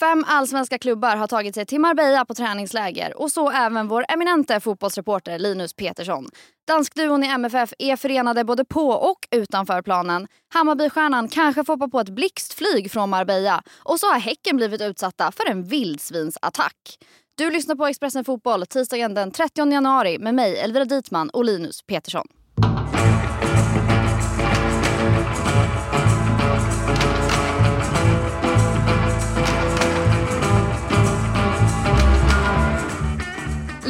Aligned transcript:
Fem 0.00 0.24
allsvenska 0.26 0.78
klubbar 0.78 1.16
har 1.16 1.26
tagit 1.26 1.54
sig 1.54 1.66
till 1.66 1.80
Marbella 1.80 2.24
på 2.24 2.34
träningsläger 2.34 3.20
och 3.22 3.30
så 3.30 3.50
även 3.50 3.88
vår 3.88 4.04
eminente 4.08 4.60
fotbollsreporter 4.60 5.38
Linus 5.38 5.74
Petersson. 5.74 6.28
Danskduon 6.68 7.24
i 7.24 7.26
MFF 7.26 7.72
är 7.78 7.96
förenade 7.96 8.44
både 8.44 8.64
på 8.64 8.88
och 8.88 9.18
utanför 9.30 9.82
planen. 9.82 10.28
Hammarbystjärnan 10.54 11.28
kanske 11.28 11.64
får 11.64 11.72
hoppa 11.72 11.88
på 11.88 12.00
ett 12.00 12.08
blixtflyg 12.08 12.90
från 12.90 13.10
Marbella 13.10 13.62
och 13.78 14.00
så 14.00 14.06
har 14.06 14.18
Häcken 14.18 14.56
blivit 14.56 14.80
utsatta 14.82 15.32
för 15.32 15.50
en 15.50 15.64
vildsvinsattack. 15.64 16.98
Du 17.34 17.50
lyssnar 17.50 17.74
på 17.74 17.86
Expressen 17.86 18.24
Fotboll 18.24 18.66
tisdagen 18.66 19.14
den 19.14 19.30
30 19.30 19.72
januari 19.72 20.18
med 20.18 20.34
mig 20.34 20.58
Elvira 20.58 20.84
Dietman 20.84 21.30
och 21.30 21.44
Linus 21.44 21.82
Petersson. 21.82 22.26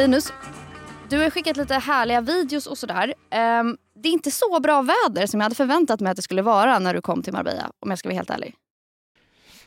Linus, 0.00 0.32
du 1.08 1.18
har 1.18 1.30
skickat 1.30 1.56
lite 1.56 1.74
härliga 1.74 2.20
videos 2.20 2.66
och 2.66 2.78
sådär. 2.78 3.14
Um, 3.60 3.76
det 3.94 4.08
är 4.08 4.12
inte 4.12 4.30
så 4.30 4.60
bra 4.60 4.82
väder 4.82 5.26
som 5.26 5.40
jag 5.40 5.44
hade 5.44 5.54
förväntat 5.54 6.00
mig 6.00 6.10
att 6.10 6.16
det 6.16 6.22
skulle 6.22 6.42
vara 6.42 6.78
när 6.78 6.94
du 6.94 7.00
kom 7.00 7.22
till 7.22 7.32
Marbella, 7.32 7.70
om 7.80 7.90
jag 7.90 7.98
ska 7.98 8.08
vara 8.08 8.16
helt 8.16 8.30
ärlig. 8.30 8.54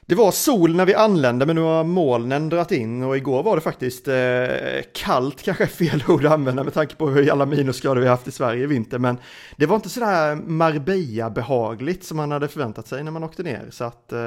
Det 0.01 0.15
var 0.15 0.31
sol 0.31 0.75
när 0.75 0.85
vi 0.85 0.95
anlände 0.95 1.45
men 1.45 1.55
nu 1.55 1.61
har 1.61 1.83
molnen 1.83 2.49
dragit 2.49 2.71
in 2.71 3.03
och 3.03 3.17
igår 3.17 3.43
var 3.43 3.55
det 3.55 3.61
faktiskt 3.61 4.07
eh, 4.07 4.91
kallt, 4.93 5.41
kanske 5.41 5.63
är 5.63 5.67
fel 5.67 6.03
ord 6.07 6.25
att 6.25 6.31
använda 6.31 6.63
med 6.63 6.73
tanke 6.73 6.95
på 6.95 7.09
hur 7.09 7.31
alla 7.31 7.45
minusgrader 7.45 8.01
vi 8.01 8.07
har 8.07 8.15
haft 8.15 8.27
i 8.27 8.31
Sverige 8.31 8.63
i 8.63 8.67
vinter. 8.67 8.99
Men 8.99 9.17
det 9.55 9.65
var 9.65 9.75
inte 9.75 9.89
sådär 9.89 10.35
Marbella-behagligt 10.35 12.03
som 12.03 12.17
man 12.17 12.31
hade 12.31 12.47
förväntat 12.47 12.87
sig 12.87 13.03
när 13.03 13.11
man 13.11 13.23
åkte 13.23 13.43
ner. 13.43 13.67
Så 13.71 13.83
att 13.83 14.13
eh, 14.13 14.19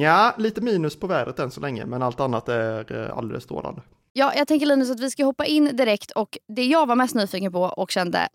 ja, 0.00 0.34
lite 0.38 0.60
minus 0.60 1.00
på 1.00 1.06
vädret 1.06 1.38
än 1.38 1.50
så 1.50 1.60
länge 1.60 1.86
men 1.86 2.02
allt 2.02 2.20
annat 2.20 2.48
är 2.48 2.92
eh, 2.92 3.18
alldeles 3.18 3.44
strålande. 3.44 3.82
Ja, 4.14 4.32
jag 4.36 4.48
tänker 4.48 4.66
Linus 4.66 4.90
att 4.90 5.00
vi 5.00 5.10
ska 5.10 5.24
hoppa 5.24 5.44
in 5.44 5.76
direkt 5.76 6.10
och 6.10 6.38
det 6.56 6.64
jag 6.64 6.86
var 6.86 6.96
mest 6.96 7.14
nyfiken 7.14 7.52
på 7.52 7.62
och 7.62 7.90
kände 7.90 8.28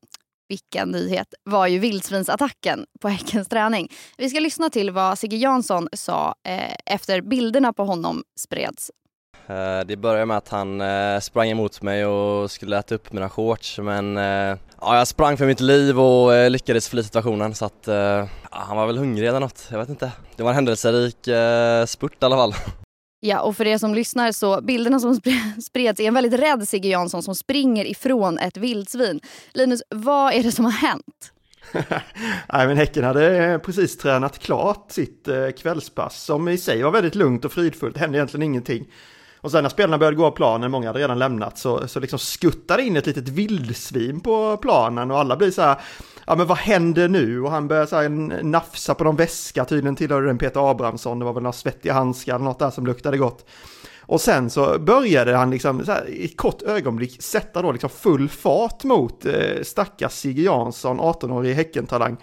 vilken 0.49 0.91
nyhet 0.91 1.33
var 1.43 1.67
ju 1.67 1.79
vildsvinsattacken 1.79 2.85
på 3.01 3.09
Häckens 3.09 3.47
träning. 3.47 3.87
Vi 4.17 4.29
ska 4.29 4.39
lyssna 4.39 4.69
till 4.69 4.91
vad 4.91 5.19
Sigge 5.19 5.37
Jansson 5.37 5.87
sa 5.93 6.35
eh, 6.47 6.75
efter 6.85 7.21
bilderna 7.21 7.73
på 7.73 7.83
honom 7.83 8.23
spreds. 8.39 8.91
Eh, 9.47 9.79
det 9.85 9.97
började 9.97 10.25
med 10.25 10.37
att 10.37 10.49
han 10.49 10.81
eh, 10.81 11.19
sprang 11.19 11.49
emot 11.49 11.81
mig 11.81 12.05
och 12.05 12.51
skulle 12.51 12.77
äta 12.77 12.95
upp 12.95 13.13
mina 13.13 13.29
shorts 13.29 13.79
men 13.79 14.17
eh, 14.17 14.57
ja, 14.81 14.97
jag 14.97 15.07
sprang 15.07 15.37
för 15.37 15.45
mitt 15.45 15.59
liv 15.59 15.99
och 15.99 16.33
eh, 16.35 16.49
lyckades 16.49 16.89
fly 16.89 17.03
situationen 17.03 17.55
så 17.55 17.65
att 17.65 17.87
eh, 17.87 17.95
ja, 17.95 18.27
han 18.51 18.77
var 18.77 18.87
väl 18.87 18.97
hungrig 18.97 19.27
eller 19.27 19.39
något, 19.39 19.67
jag 19.71 19.79
vet 19.79 19.89
inte. 19.89 20.11
Det 20.35 20.43
var 20.43 20.49
en 20.49 20.55
händelserik 20.55 21.27
eh, 21.27 21.85
spurt 21.85 22.23
i 22.23 22.25
alla 22.25 22.35
fall. 22.35 22.53
Ja, 23.19 23.41
och 23.41 23.57
för 23.57 23.67
er 23.67 23.77
som 23.77 23.95
lyssnar 23.95 24.31
så 24.31 24.61
bilderna 24.61 24.99
som 24.99 25.19
spreds 25.61 25.99
är 25.99 26.07
en 26.07 26.13
väldigt 26.13 26.39
rädd 26.39 26.67
Sigge 26.67 26.89
Jansson 26.89 27.23
som 27.23 27.35
springer 27.35 27.85
ifrån 27.85 28.37
ett 28.37 28.57
vildsvin. 28.57 29.19
Linus, 29.53 29.81
vad 29.89 30.33
är 30.33 30.43
det 30.43 30.51
som 30.51 30.65
har 30.65 30.71
hänt? 30.71 31.33
Nej, 32.53 32.67
men 32.67 32.77
Häcken 32.77 33.03
hade 33.03 33.45
eh, 33.45 33.57
precis 33.57 33.97
tränat 33.97 34.39
klart 34.39 34.91
sitt 34.91 35.27
eh, 35.27 35.49
kvällspass 35.49 36.23
som 36.23 36.47
i 36.47 36.57
sig 36.57 36.81
var 36.81 36.91
väldigt 36.91 37.15
lugnt 37.15 37.45
och 37.45 37.51
fridfullt. 37.51 37.93
Det 37.93 37.99
hände 37.99 38.17
egentligen 38.17 38.43
ingenting. 38.43 38.87
Och 39.47 39.51
sen 39.51 39.63
när 39.63 39.69
spelarna 39.69 39.97
började 39.97 40.17
gå 40.17 40.25
av 40.25 40.31
planen, 40.31 40.71
många 40.71 40.87
hade 40.87 40.99
redan 40.99 41.19
lämnat, 41.19 41.57
så, 41.57 41.87
så 41.87 41.99
liksom 41.99 42.19
skuttade 42.19 42.83
in 42.83 42.97
ett 42.97 43.05
litet 43.05 43.29
vildsvin 43.29 44.19
på 44.19 44.57
planen 44.57 45.11
och 45.11 45.19
alla 45.19 45.35
blir 45.35 45.51
så 45.51 45.61
här, 45.61 45.75
ja 46.25 46.35
men 46.35 46.47
vad 46.47 46.57
händer 46.57 47.07
nu? 47.07 47.41
Och 47.41 47.51
han 47.51 47.67
börjar 47.67 47.85
så 47.85 47.95
här 47.95 48.09
nafsa 48.43 48.93
på 48.93 49.03
någon 49.03 49.15
väska, 49.15 49.65
tydligen 49.65 49.95
tillhörde 49.95 50.27
den 50.27 50.37
Peter 50.37 50.71
Abrahamsson, 50.71 51.19
det 51.19 51.25
var 51.25 51.33
väl 51.33 51.43
några 51.43 51.53
svettiga 51.53 51.93
handskar 51.93 52.35
eller 52.35 52.45
något 52.45 52.59
där 52.59 52.69
som 52.69 52.85
luktade 52.85 53.17
gott. 53.17 53.45
Och 54.01 54.21
sen 54.21 54.49
så 54.49 54.79
började 54.79 55.35
han 55.35 55.51
liksom 55.51 55.85
så 55.85 55.91
här, 55.91 56.09
i 56.09 56.25
ett 56.25 56.37
kort 56.37 56.61
ögonblick 56.61 57.21
sätta 57.23 57.61
då 57.61 57.71
liksom 57.71 57.89
full 57.89 58.29
fart 58.29 58.83
mot 58.83 59.25
eh, 59.25 59.63
stackars 59.63 60.13
Sigge 60.13 60.41
Jansson, 60.41 60.99
18-årig 60.99 61.53
Häckentalang. 61.55 62.17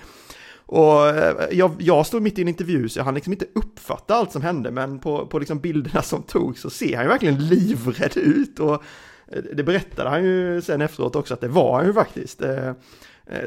Och 0.66 1.08
eh, 1.08 1.46
jag, 1.50 1.72
jag 1.78 2.06
stod 2.06 2.22
mitt 2.22 2.38
i 2.38 2.42
en 2.42 2.48
intervju 2.48 2.88
så 2.88 2.98
jag 2.98 3.04
hann 3.04 3.14
liksom 3.14 3.32
inte 3.32 3.46
uppfatta 3.54 4.14
allt 4.14 4.32
som 4.32 4.42
hände, 4.42 4.70
men 4.70 4.98
på, 4.98 5.26
på 5.26 5.38
liksom 5.38 5.58
bilderna 5.58 6.02
som 6.02 6.22
togs 6.22 6.60
så 6.60 6.70
ser 6.70 6.96
han 6.96 7.04
ju 7.04 7.08
verkligen 7.08 7.46
livrädd 7.46 8.16
ut. 8.16 8.60
Och 8.60 8.82
eh, 9.28 9.42
det 9.52 9.62
berättade 9.62 10.10
han 10.10 10.24
ju 10.24 10.62
sen 10.62 10.80
efteråt 10.80 11.16
också 11.16 11.34
att 11.34 11.40
det 11.40 11.48
var 11.48 11.76
han 11.76 11.86
ju 11.86 11.92
faktiskt. 11.92 12.42
Eh, 12.42 12.72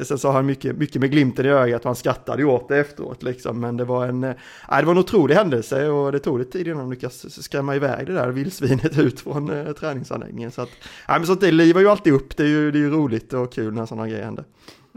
sen 0.02 0.18
sa 0.18 0.32
han 0.32 0.46
mycket, 0.46 0.76
mycket 0.76 1.00
med 1.00 1.10
glimten 1.10 1.46
i 1.46 1.48
ögat 1.48 1.80
och 1.80 1.88
han 1.88 1.96
skrattade 1.96 2.42
ju 2.42 2.48
åt 2.48 2.68
det 2.68 2.78
efteråt 2.78 3.22
liksom. 3.22 3.60
Men 3.60 3.76
det 3.76 3.84
var 3.84 4.06
en, 4.06 4.20
nej, 4.20 4.36
det 4.68 4.82
var 4.82 4.92
en 4.92 4.98
otrolig 4.98 5.34
händelse 5.34 5.88
och 5.88 6.12
det 6.12 6.18
tog 6.18 6.38
lite 6.38 6.52
tid 6.52 6.66
innan 6.66 6.78
de 6.78 6.90
lyckades 6.90 7.44
skrämma 7.44 7.76
iväg 7.76 8.06
det 8.06 8.12
där 8.12 8.28
vildsvinet 8.28 8.98
ut 8.98 9.20
från 9.20 9.74
träningsanläggningen. 9.80 10.50
Så 10.50 10.62
att, 10.62 10.70
nej 11.08 11.18
men 11.18 11.26
sånt 11.26 11.40
det 11.40 11.52
livar 11.52 11.80
ju 11.80 11.88
alltid 11.88 12.12
upp, 12.12 12.36
det 12.36 12.42
är 12.42 12.48
ju, 12.48 12.70
det 12.70 12.78
är 12.78 12.80
ju 12.80 12.90
roligt 12.90 13.32
och 13.32 13.52
kul 13.52 13.74
när 13.74 13.86
sådana 13.86 14.08
grejer 14.08 14.24
händer. 14.24 14.44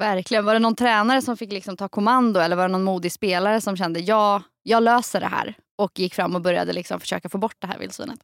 Verkligen. 0.01 0.45
Var 0.45 0.53
det 0.53 0.59
någon 0.59 0.75
tränare 0.75 1.21
som 1.21 1.37
fick 1.37 1.51
liksom 1.51 1.77
ta 1.77 1.87
kommando 1.87 2.39
eller 2.39 2.55
var 2.55 2.63
det 2.63 2.71
någon 2.71 2.83
modig 2.83 3.11
spelare 3.11 3.61
som 3.61 3.77
kände 3.77 3.99
ja, 3.99 4.43
jag 4.63 4.83
löser 4.83 5.19
det 5.19 5.27
här 5.27 5.55
och 5.75 5.99
gick 5.99 6.15
fram 6.15 6.35
och 6.35 6.41
började 6.41 6.73
liksom 6.73 6.99
försöka 6.99 7.29
få 7.29 7.37
bort 7.37 7.55
det 7.59 7.67
här 7.67 7.79
vildsvinet? 7.79 8.19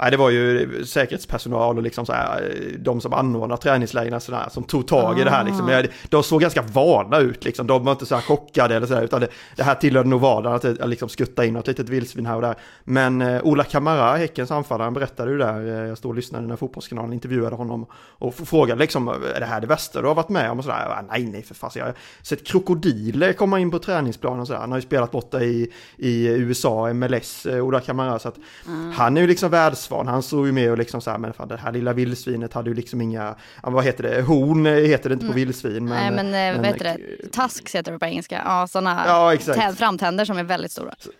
Nej, 0.00 0.10
det 0.10 0.16
var 0.16 0.30
ju 0.30 0.84
säkerhetspersonal 0.84 1.76
och 1.76 1.82
liksom 1.82 2.06
så 2.06 2.12
här, 2.12 2.54
de 2.78 3.00
som 3.00 3.12
anordnar 3.12 3.56
träningslägren 3.56 4.20
sådär, 4.20 4.46
som 4.50 4.64
tog 4.64 4.86
tag 4.86 5.20
i 5.20 5.24
det 5.24 5.30
här. 5.30 5.44
Liksom. 5.44 5.68
Ah. 5.68 5.82
De 6.08 6.22
såg 6.22 6.40
ganska 6.40 6.62
vana 6.62 7.18
ut, 7.18 7.44
liksom. 7.44 7.66
de 7.66 7.84
var 7.84 7.92
inte 7.92 8.06
så 8.06 8.14
här 8.14 8.22
chockade 8.22 8.76
eller 8.76 8.86
sådär, 8.86 9.02
utan 9.02 9.20
det, 9.20 9.28
det 9.56 9.62
här 9.62 9.74
tillhörde 9.74 10.08
nog 10.08 10.20
vardagen 10.20 10.76
att 10.80 10.88
liksom 10.88 11.08
skutta 11.08 11.44
in 11.44 11.54
något 11.54 11.66
litet 11.66 11.88
vildsvin 11.88 12.26
här 12.26 12.36
och 12.36 12.42
där. 12.42 12.54
Men 12.84 13.22
eh, 13.22 13.42
Ola 13.42 13.64
Kamara, 13.64 14.16
Häckens 14.16 14.50
anfallare, 14.50 14.90
berättade 14.90 15.30
ju 15.30 15.38
där, 15.38 15.66
eh, 15.66 15.88
jag 15.88 15.98
stod 15.98 16.08
och 16.08 16.16
lyssnade 16.16 16.46
när 16.46 16.56
Fotbollskanalen 16.56 17.12
intervjuade 17.12 17.56
honom 17.56 17.86
och 17.94 18.34
frågade 18.34 18.80
liksom, 18.80 19.08
är 19.08 19.40
det 19.40 19.46
här 19.46 19.60
det 19.60 19.66
värsta 19.66 20.00
du 20.00 20.06
har 20.06 20.14
varit 20.14 20.28
med 20.28 20.50
om? 20.50 20.58
Och 20.58 20.64
sådär, 20.64 21.02
nej, 21.10 21.24
nej, 21.24 21.42
för 21.42 21.54
fan, 21.54 21.70
jag 21.74 21.84
har 21.84 21.94
sett 22.22 22.46
krokodiler 22.46 23.32
komma 23.32 23.60
in 23.60 23.70
på 23.70 23.78
träningsplanen 23.78 24.40
och 24.40 24.46
sådär. 24.46 24.60
Han 24.60 24.70
har 24.70 24.78
ju 24.78 24.82
spelat 24.82 25.10
borta 25.10 25.42
i, 25.42 25.72
i 25.96 26.26
USA, 26.26 26.92
MLS, 26.92 27.46
eh, 27.46 27.64
Ola 27.64 27.80
Kamara, 27.80 28.18
så 28.18 28.28
att 28.28 28.36
mm. 28.66 28.92
han 28.92 29.16
är 29.16 29.20
ju 29.20 29.26
liksom 29.26 29.50
världs 29.50 29.89
Svan, 29.90 30.08
han 30.08 30.22
stod 30.22 30.46
ju 30.46 30.52
med 30.52 30.70
och 30.70 30.78
liksom 30.78 31.00
så 31.00 31.10
här, 31.10 31.18
men 31.18 31.32
fan 31.32 31.48
det 31.48 31.56
här 31.56 31.72
lilla 31.72 31.92
vildsvinet 31.92 32.52
hade 32.52 32.70
ju 32.70 32.76
liksom 32.76 33.00
inga, 33.00 33.34
vad 33.62 33.84
heter 33.84 34.02
det, 34.02 34.22
horn 34.22 34.66
heter 34.66 35.08
det 35.08 35.12
inte 35.12 35.26
på 35.26 35.32
mm. 35.32 35.34
vildsvin. 35.34 35.84
Men, 35.84 35.88
Nej 35.88 36.10
men, 36.10 36.30
men 36.30 36.56
vad 36.56 36.66
heter 36.66 36.84
det, 36.84 37.28
tusks 37.28 37.74
heter 37.74 37.92
det 37.92 37.98
på 37.98 38.04
engelska, 38.04 38.42
ja 38.44 38.66
sådana 38.66 39.02
ja, 39.06 39.72
framtänder 39.76 40.24
som 40.24 40.38
är 40.38 40.44
väldigt 40.44 40.72
stora. 40.72 40.94
Så, 40.98 41.10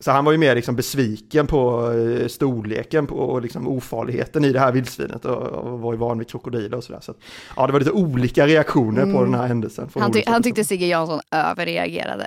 så 0.00 0.10
han 0.10 0.24
var 0.24 0.32
ju 0.32 0.38
mer 0.38 0.54
liksom 0.54 0.76
besviken 0.76 1.46
på 1.46 1.92
eh, 1.92 2.28
storleken 2.28 3.06
på, 3.06 3.14
och 3.14 3.42
liksom 3.42 3.68
ofarligheten 3.68 4.44
i 4.44 4.52
det 4.52 4.60
här 4.60 4.72
vildsvinet 4.72 5.24
och, 5.24 5.42
och 5.42 5.80
var 5.80 5.92
ju 5.92 5.98
van 5.98 6.18
vid 6.18 6.28
krokodiler 6.28 6.76
och 6.76 6.84
sådär. 6.84 7.00
Så 7.00 7.14
ja, 7.56 7.66
det 7.66 7.72
var 7.72 7.80
lite 7.80 7.92
olika 7.92 8.46
reaktioner 8.46 9.02
mm. 9.02 9.14
på 9.14 9.24
den 9.24 9.34
här 9.34 9.46
händelsen. 9.46 9.88
Han, 9.94 10.12
ty 10.12 10.22
han 10.26 10.42
tyckte 10.42 10.64
Sigge 10.64 10.86
Jansson 10.86 11.20
överreagerade. 11.30 12.26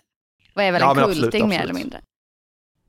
Var 0.53 0.71
väl 0.71 0.81
ja, 0.81 0.89
en 0.89 1.05
kulting 1.05 1.25
absolut, 1.25 1.45
mer 1.45 1.61
eller 1.61 1.73
mindre. 1.73 2.01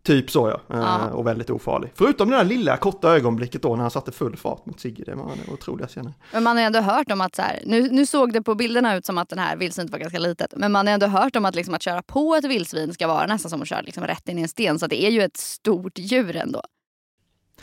Typ 0.04 0.30
så 0.30 0.60
ja, 0.68 0.76
uh 0.76 1.06
och 1.06 1.26
väldigt 1.26 1.50
ofarlig. 1.50 1.90
Förutom 1.94 2.30
det 2.30 2.36
där 2.36 2.44
lilla 2.44 2.76
korta 2.76 3.08
ögonblicket 3.08 3.62
då 3.62 3.76
när 3.76 3.82
han 3.82 3.90
satte 3.90 4.12
full 4.12 4.36
fart 4.36 4.66
mot 4.66 4.80
Sigge, 4.80 5.04
det 5.04 5.14
var 5.14 5.32
otroliga 5.52 5.86
scener. 5.86 6.12
Men 6.32 6.42
man 6.42 6.56
har 6.56 6.62
ju 6.62 6.66
ändå 6.66 6.80
hört 6.80 7.10
om 7.10 7.20
att 7.20 7.34
så 7.34 7.42
här, 7.42 7.62
nu, 7.66 7.88
nu 7.90 8.06
såg 8.06 8.32
det 8.32 8.42
på 8.42 8.54
bilderna 8.54 8.96
ut 8.96 9.06
som 9.06 9.18
att 9.18 9.28
den 9.28 9.38
här 9.38 9.56
vildsvinet 9.56 9.92
var 9.92 9.98
ganska 9.98 10.18
litet, 10.18 10.54
men 10.56 10.72
man 10.72 10.86
har 10.86 10.94
ändå 10.94 11.06
hört 11.06 11.36
om 11.36 11.44
att, 11.44 11.54
liksom, 11.54 11.74
att 11.74 11.82
köra 11.82 12.02
på 12.02 12.34
ett 12.34 12.44
vildsvin 12.44 12.94
ska 12.94 13.06
vara 13.06 13.26
nästan 13.26 13.50
som 13.50 13.62
att 13.62 13.68
köra 13.68 13.80
liksom, 13.80 14.04
rätt 14.04 14.28
in 14.28 14.38
i 14.38 14.42
en 14.42 14.48
sten, 14.48 14.78
så 14.78 14.86
det 14.86 15.04
är 15.04 15.10
ju 15.10 15.22
ett 15.22 15.36
stort 15.36 15.98
djur 15.98 16.36
ändå. 16.36 16.62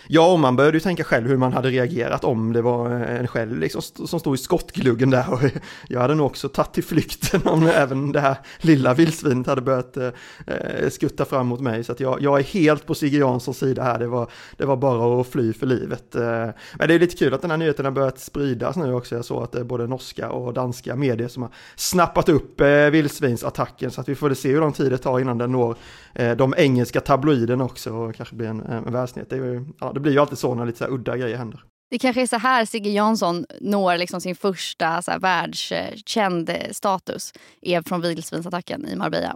Ja, 0.07 0.31
och 0.31 0.39
man 0.39 0.55
började 0.55 0.77
ju 0.77 0.81
tänka 0.81 1.03
själv 1.03 1.27
hur 1.27 1.37
man 1.37 1.53
hade 1.53 1.69
reagerat 1.69 2.23
om 2.23 2.53
det 2.53 2.61
var 2.61 2.89
en 2.89 3.27
själv 3.27 3.59
liksom 3.59 3.81
som 3.81 4.19
stod 4.19 4.35
i 4.35 4.37
skottgluggen 4.37 5.09
där. 5.09 5.33
Och 5.33 5.39
jag 5.87 5.99
hade 5.99 6.15
nog 6.15 6.25
också 6.25 6.49
tagit 6.49 6.73
till 6.73 6.83
flykten 6.83 7.41
om 7.45 7.67
även 7.67 8.11
det 8.11 8.19
här 8.19 8.37
lilla 8.57 8.93
vildsvinet 8.93 9.47
hade 9.47 9.61
börjat 9.61 9.97
eh, 9.97 10.09
eh, 10.47 10.89
skutta 10.89 11.25
fram 11.25 11.47
mot 11.47 11.59
mig. 11.59 11.83
Så 11.83 11.91
att 11.91 11.99
jag, 11.99 12.21
jag 12.21 12.39
är 12.39 12.43
helt 12.43 12.85
på 12.85 12.95
Sigge 12.95 13.17
Janssons 13.17 13.57
sida 13.57 13.83
här. 13.83 13.99
Det 13.99 14.07
var, 14.07 14.31
det 14.57 14.65
var 14.65 14.77
bara 14.77 15.21
att 15.21 15.27
fly 15.27 15.53
för 15.53 15.65
livet. 15.65 16.15
Eh, 16.15 16.49
men 16.77 16.87
det 16.87 16.93
är 16.93 16.99
lite 16.99 17.17
kul 17.17 17.33
att 17.33 17.41
den 17.41 17.51
här 17.51 17.57
nyheten 17.57 17.85
har 17.85 17.91
börjat 17.91 18.19
spridas 18.19 18.75
nu 18.75 18.93
också. 18.93 19.15
Jag 19.15 19.25
såg 19.25 19.43
att 19.43 19.51
det 19.51 19.59
är 19.59 19.63
både 19.63 19.87
norska 19.87 20.31
och 20.31 20.53
danska 20.53 20.95
medier 20.95 21.27
som 21.27 21.43
har 21.43 21.51
snappat 21.75 22.29
upp 22.29 22.61
eh, 22.61 22.67
vildsvinsattacken. 22.67 23.91
Så 23.91 24.01
att 24.01 24.09
vi 24.09 24.15
får 24.15 24.33
se 24.33 24.51
hur 24.51 24.59
lång 24.59 24.73
tid 24.73 24.91
det 24.91 24.97
tar 24.97 25.19
innan 25.19 25.37
den 25.37 25.51
når 25.51 25.75
eh, 26.13 26.35
de 26.35 26.53
engelska 26.57 27.01
tabloiderna 27.01 27.63
också 27.63 27.93
och 27.93 28.15
kanske 28.15 28.35
blir 28.35 28.47
en, 28.47 28.61
en 28.61 28.93
världsnyhet. 28.93 29.29
Det, 29.29 29.65
ja, 29.81 29.91
det 29.93 29.99
blir 29.99 30.11
ju 30.11 30.19
alltid 30.19 30.37
så 30.37 30.55
när 30.55 30.65
lite 30.65 30.77
så 30.77 30.87
udda 30.87 31.17
grejer 31.17 31.37
händer. 31.37 31.63
Det 31.89 31.99
kanske 31.99 32.21
är 32.21 32.27
så 32.27 32.37
här 32.37 32.65
Sigge 32.65 32.89
Jansson 32.89 33.45
når 33.61 33.97
liksom 33.97 34.21
sin 34.21 34.35
första 34.35 35.01
så 35.01 35.11
här, 35.11 35.19
världskänd 35.19 36.51
status, 36.71 37.33
är 37.61 37.81
från 37.81 38.01
vildsvinsattacken 38.01 38.87
i 38.87 38.95
Marbella. 38.95 39.35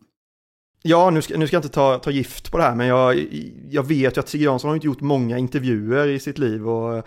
Ja, 0.82 1.10
nu 1.10 1.22
ska, 1.22 1.38
nu 1.38 1.48
ska 1.48 1.56
jag 1.56 1.64
inte 1.64 1.74
ta, 1.74 2.00
ta 2.00 2.12
gift 2.12 2.52
på 2.52 2.58
det 2.58 2.64
här, 2.64 2.76
men 2.76 2.88
jag, 2.88 3.28
jag 3.70 3.88
vet 3.88 4.18
ju 4.18 4.20
att 4.20 4.30
Sigge 4.30 4.46
Jansson 4.46 4.68
har 4.68 4.76
inte 4.76 4.88
gjort 4.88 5.02
många 5.02 5.38
intervjuer 5.38 6.08
i 6.08 6.20
sitt 6.20 6.38
liv 6.38 6.70
och 6.70 7.06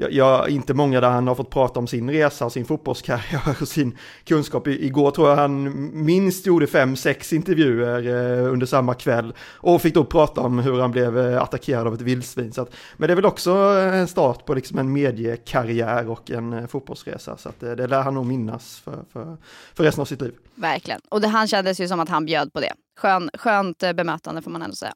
jag, 0.00 0.12
jag, 0.12 0.50
inte 0.50 0.74
många 0.74 1.00
där 1.00 1.10
han 1.10 1.28
har 1.28 1.34
fått 1.34 1.50
prata 1.50 1.80
om 1.80 1.86
sin 1.86 2.10
resa 2.10 2.44
och 2.44 2.52
sin 2.52 2.64
fotbollskarriär 2.64 3.56
och 3.60 3.68
sin 3.68 3.98
kunskap. 4.24 4.66
I, 4.66 4.86
igår 4.86 5.10
tror 5.10 5.28
jag 5.28 5.36
han 5.36 5.72
minst 6.04 6.46
gjorde 6.46 6.66
fem, 6.66 6.96
sex 6.96 7.32
intervjuer 7.32 8.06
eh, 8.06 8.52
under 8.52 8.66
samma 8.66 8.94
kväll 8.94 9.34
och 9.40 9.82
fick 9.82 9.94
då 9.94 10.04
prata 10.04 10.40
om 10.40 10.58
hur 10.58 10.80
han 10.80 10.90
blev 10.90 11.18
eh, 11.18 11.42
attackerad 11.42 11.86
av 11.86 11.94
ett 11.94 12.00
vildsvin. 12.00 12.52
Så 12.52 12.62
att, 12.62 12.74
men 12.96 13.06
det 13.06 13.12
är 13.12 13.16
väl 13.16 13.26
också 13.26 13.50
eh, 13.50 13.94
en 13.94 14.08
start 14.08 14.44
på 14.44 14.54
liksom 14.54 14.78
en 14.78 14.92
mediekarriär 14.92 16.10
och 16.10 16.30
en 16.30 16.52
eh, 16.52 16.66
fotbollsresa. 16.66 17.36
Så 17.36 17.48
att, 17.48 17.60
det 17.60 17.86
lär 17.86 18.02
han 18.02 18.14
nog 18.14 18.26
minnas 18.26 18.80
för, 18.84 19.04
för, 19.12 19.36
för 19.74 19.84
resten 19.84 20.02
av 20.02 20.06
sitt 20.06 20.20
liv. 20.20 20.34
Verkligen. 20.54 21.00
Och 21.08 21.20
det, 21.20 21.28
han 21.28 21.48
kändes 21.48 21.80
ju 21.80 21.88
som 21.88 22.00
att 22.00 22.08
han 22.08 22.26
bjöd 22.26 22.52
på 22.52 22.60
det. 22.60 22.72
Skön, 22.96 23.30
skönt 23.34 23.78
bemötande 23.78 24.42
får 24.42 24.50
man 24.50 24.62
ändå 24.62 24.76
säga. 24.76 24.94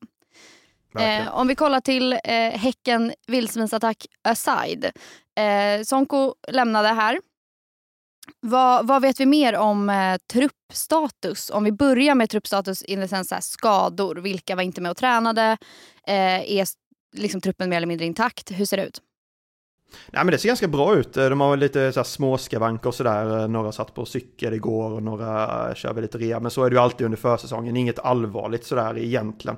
Eh, 0.98 1.38
om 1.38 1.48
vi 1.48 1.54
kollar 1.54 1.80
till 1.80 2.12
eh, 2.12 2.18
Häcken 2.34 3.12
vildsvinsattack 3.26 4.06
aside. 4.22 4.84
Eh, 5.38 5.82
Sonko 5.84 6.34
lämnade 6.48 6.88
här. 6.88 7.20
Vad, 8.40 8.86
vad, 8.86 9.02
vet 9.02 9.20
vi 9.20 9.26
mer 9.26 9.56
om 9.56 9.90
eh, 9.90 10.16
truppstatus? 10.32 11.50
Om 11.50 11.64
vi 11.64 11.72
börjar 11.72 12.14
med 12.14 12.30
truppstatus 12.30 12.84
i 12.88 12.96
den 12.96 13.24
så 13.24 13.36
skador. 13.40 14.16
Vilka 14.16 14.56
var 14.56 14.62
inte 14.62 14.80
med 14.80 14.90
och 14.90 14.96
tränade? 14.96 15.56
Eh, 16.06 16.52
är 16.52 16.66
liksom 17.16 17.40
truppen 17.40 17.70
mer 17.70 17.76
eller 17.76 17.86
mindre 17.86 18.06
intakt? 18.06 18.50
Hur 18.50 18.64
ser 18.64 18.76
det 18.76 18.86
ut? 18.86 19.02
Nej 20.10 20.24
men 20.24 20.32
det 20.32 20.38
ser 20.38 20.48
ganska 20.48 20.68
bra 20.68 20.96
ut. 20.96 21.12
De 21.12 21.40
har 21.40 21.56
lite 21.56 21.92
så 21.92 22.00
här 22.00 22.04
småskavanker 22.04 22.88
och 22.88 22.94
sådär. 22.94 23.48
Några 23.48 23.72
satt 23.72 23.94
på 23.94 24.06
cykel 24.06 24.54
igår 24.54 24.90
och 24.90 25.02
några 25.02 25.74
kör 25.74 25.92
väl 25.92 26.02
lite 26.02 26.18
rea. 26.18 26.40
Men 26.40 26.50
så 26.50 26.64
är 26.64 26.70
det 26.70 26.74
ju 26.74 26.82
alltid 26.82 27.04
under 27.04 27.18
försäsongen. 27.18 27.76
Inget 27.76 27.98
allvarligt 27.98 28.64
sådär 28.64 28.98
egentligen. 28.98 29.56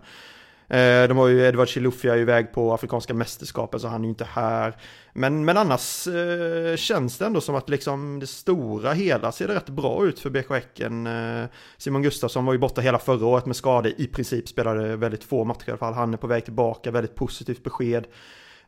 Eh, 0.68 1.08
de 1.08 1.16
har 1.16 1.28
ju 1.28 1.46
Edward 1.46 1.68
Chilufya 1.68 2.16
iväg 2.16 2.52
på 2.52 2.74
Afrikanska 2.74 3.14
mästerskapen 3.14 3.80
så 3.80 3.88
han 3.88 4.00
är 4.00 4.04
ju 4.04 4.08
inte 4.08 4.24
här. 4.24 4.76
Men, 5.12 5.44
men 5.44 5.56
annars 5.56 6.06
eh, 6.06 6.76
känns 6.76 7.18
det 7.18 7.26
ändå 7.26 7.40
som 7.40 7.54
att 7.54 7.68
liksom 7.68 8.20
det 8.20 8.26
stora 8.26 8.92
hela 8.92 9.32
ser 9.32 9.48
det 9.48 9.54
rätt 9.54 9.68
bra 9.68 10.06
ut 10.06 10.20
för 10.20 10.30
BK 10.30 10.50
Häcken. 10.50 11.06
Eh, 11.06 11.44
Simon 11.76 12.02
Gustafsson 12.02 12.44
var 12.44 12.52
ju 12.52 12.58
borta 12.58 12.80
hela 12.80 12.98
förra 12.98 13.26
året 13.26 13.46
med 13.46 13.56
skador, 13.56 13.92
i 13.96 14.06
princip 14.06 14.48
spelade 14.48 14.96
väldigt 14.96 15.24
få 15.24 15.44
matcher 15.44 15.68
i 15.68 15.70
alla 15.70 15.78
fall. 15.78 15.94
Han 15.94 16.14
är 16.14 16.18
på 16.18 16.26
väg 16.26 16.44
tillbaka, 16.44 16.90
väldigt 16.90 17.14
positivt 17.14 17.64
besked. 17.64 18.06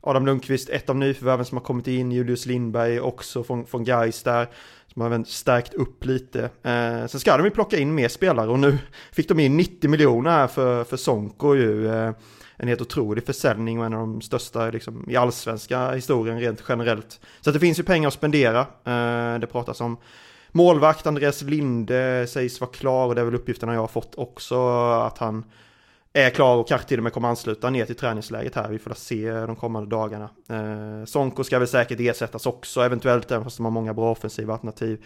Adam 0.06 0.26
Lundqvist, 0.26 0.68
ett 0.68 0.90
av 0.90 0.96
nyförvärven 0.96 1.44
som 1.44 1.58
har 1.58 1.64
kommit 1.64 1.86
in, 1.86 2.12
Julius 2.12 2.46
Lindberg 2.46 3.00
också 3.00 3.44
från, 3.44 3.66
från 3.66 3.84
Gais 3.84 4.22
där. 4.22 4.48
Som 4.92 5.02
har 5.02 5.08
även 5.08 5.24
stärkt 5.24 5.74
upp 5.74 6.04
lite. 6.04 6.40
Eh, 6.62 7.06
sen 7.06 7.20
ska 7.20 7.36
de 7.36 7.44
ju 7.44 7.50
plocka 7.50 7.78
in 7.78 7.94
mer 7.94 8.08
spelare 8.08 8.50
och 8.50 8.58
nu 8.58 8.78
fick 9.12 9.28
de 9.28 9.40
in 9.40 9.56
90 9.56 9.90
miljoner 9.90 10.30
här 10.30 10.46
för, 10.46 10.84
för 10.84 10.96
Sonko 10.96 11.54
ju. 11.54 11.88
Eh, 11.88 12.12
en 12.56 12.68
helt 12.68 12.80
otrolig 12.80 13.26
försäljning 13.26 13.80
och 13.80 13.86
en 13.86 13.92
av 13.92 14.00
de 14.00 14.20
största 14.20 14.70
liksom, 14.70 15.10
i 15.10 15.16
allsvenska 15.16 15.90
historien 15.90 16.40
rent 16.40 16.62
generellt. 16.68 17.20
Så 17.40 17.50
det 17.50 17.60
finns 17.60 17.78
ju 17.78 17.82
pengar 17.82 18.08
att 18.08 18.14
spendera. 18.14 18.60
Eh, 18.60 19.38
det 19.38 19.48
pratas 19.52 19.80
om 19.80 19.96
målvakt, 20.52 21.06
Andreas 21.06 21.42
Linde 21.42 22.26
sägs 22.28 22.60
vara 22.60 22.70
klar 22.70 23.06
och 23.06 23.14
det 23.14 23.20
är 23.20 23.24
väl 23.24 23.34
uppgifterna 23.34 23.74
jag 23.74 23.80
har 23.80 23.88
fått 23.88 24.14
också 24.14 24.68
att 24.78 25.18
han 25.18 25.44
är 26.22 26.30
klar 26.30 26.56
och 26.56 26.68
kanske 26.68 26.88
till 26.88 26.98
och 26.98 27.02
med 27.02 27.12
kommer 27.12 27.28
ansluta 27.28 27.70
ner 27.70 27.86
till 27.86 27.96
träningsläget 27.96 28.54
här. 28.54 28.68
Vi 28.68 28.78
får 28.78 28.94
se 28.94 29.30
de 29.32 29.56
kommande 29.56 29.90
dagarna. 29.90 30.30
Eh, 30.48 31.04
Sonko 31.04 31.44
ska 31.44 31.58
väl 31.58 31.68
säkert 31.68 32.00
ersättas 32.00 32.46
också, 32.46 32.80
eventuellt, 32.80 33.30
även 33.30 33.44
fast 33.44 33.56
de 33.56 33.64
har 33.64 33.70
många 33.70 33.94
bra 33.94 34.10
offensiva 34.10 34.52
alternativ. 34.52 35.04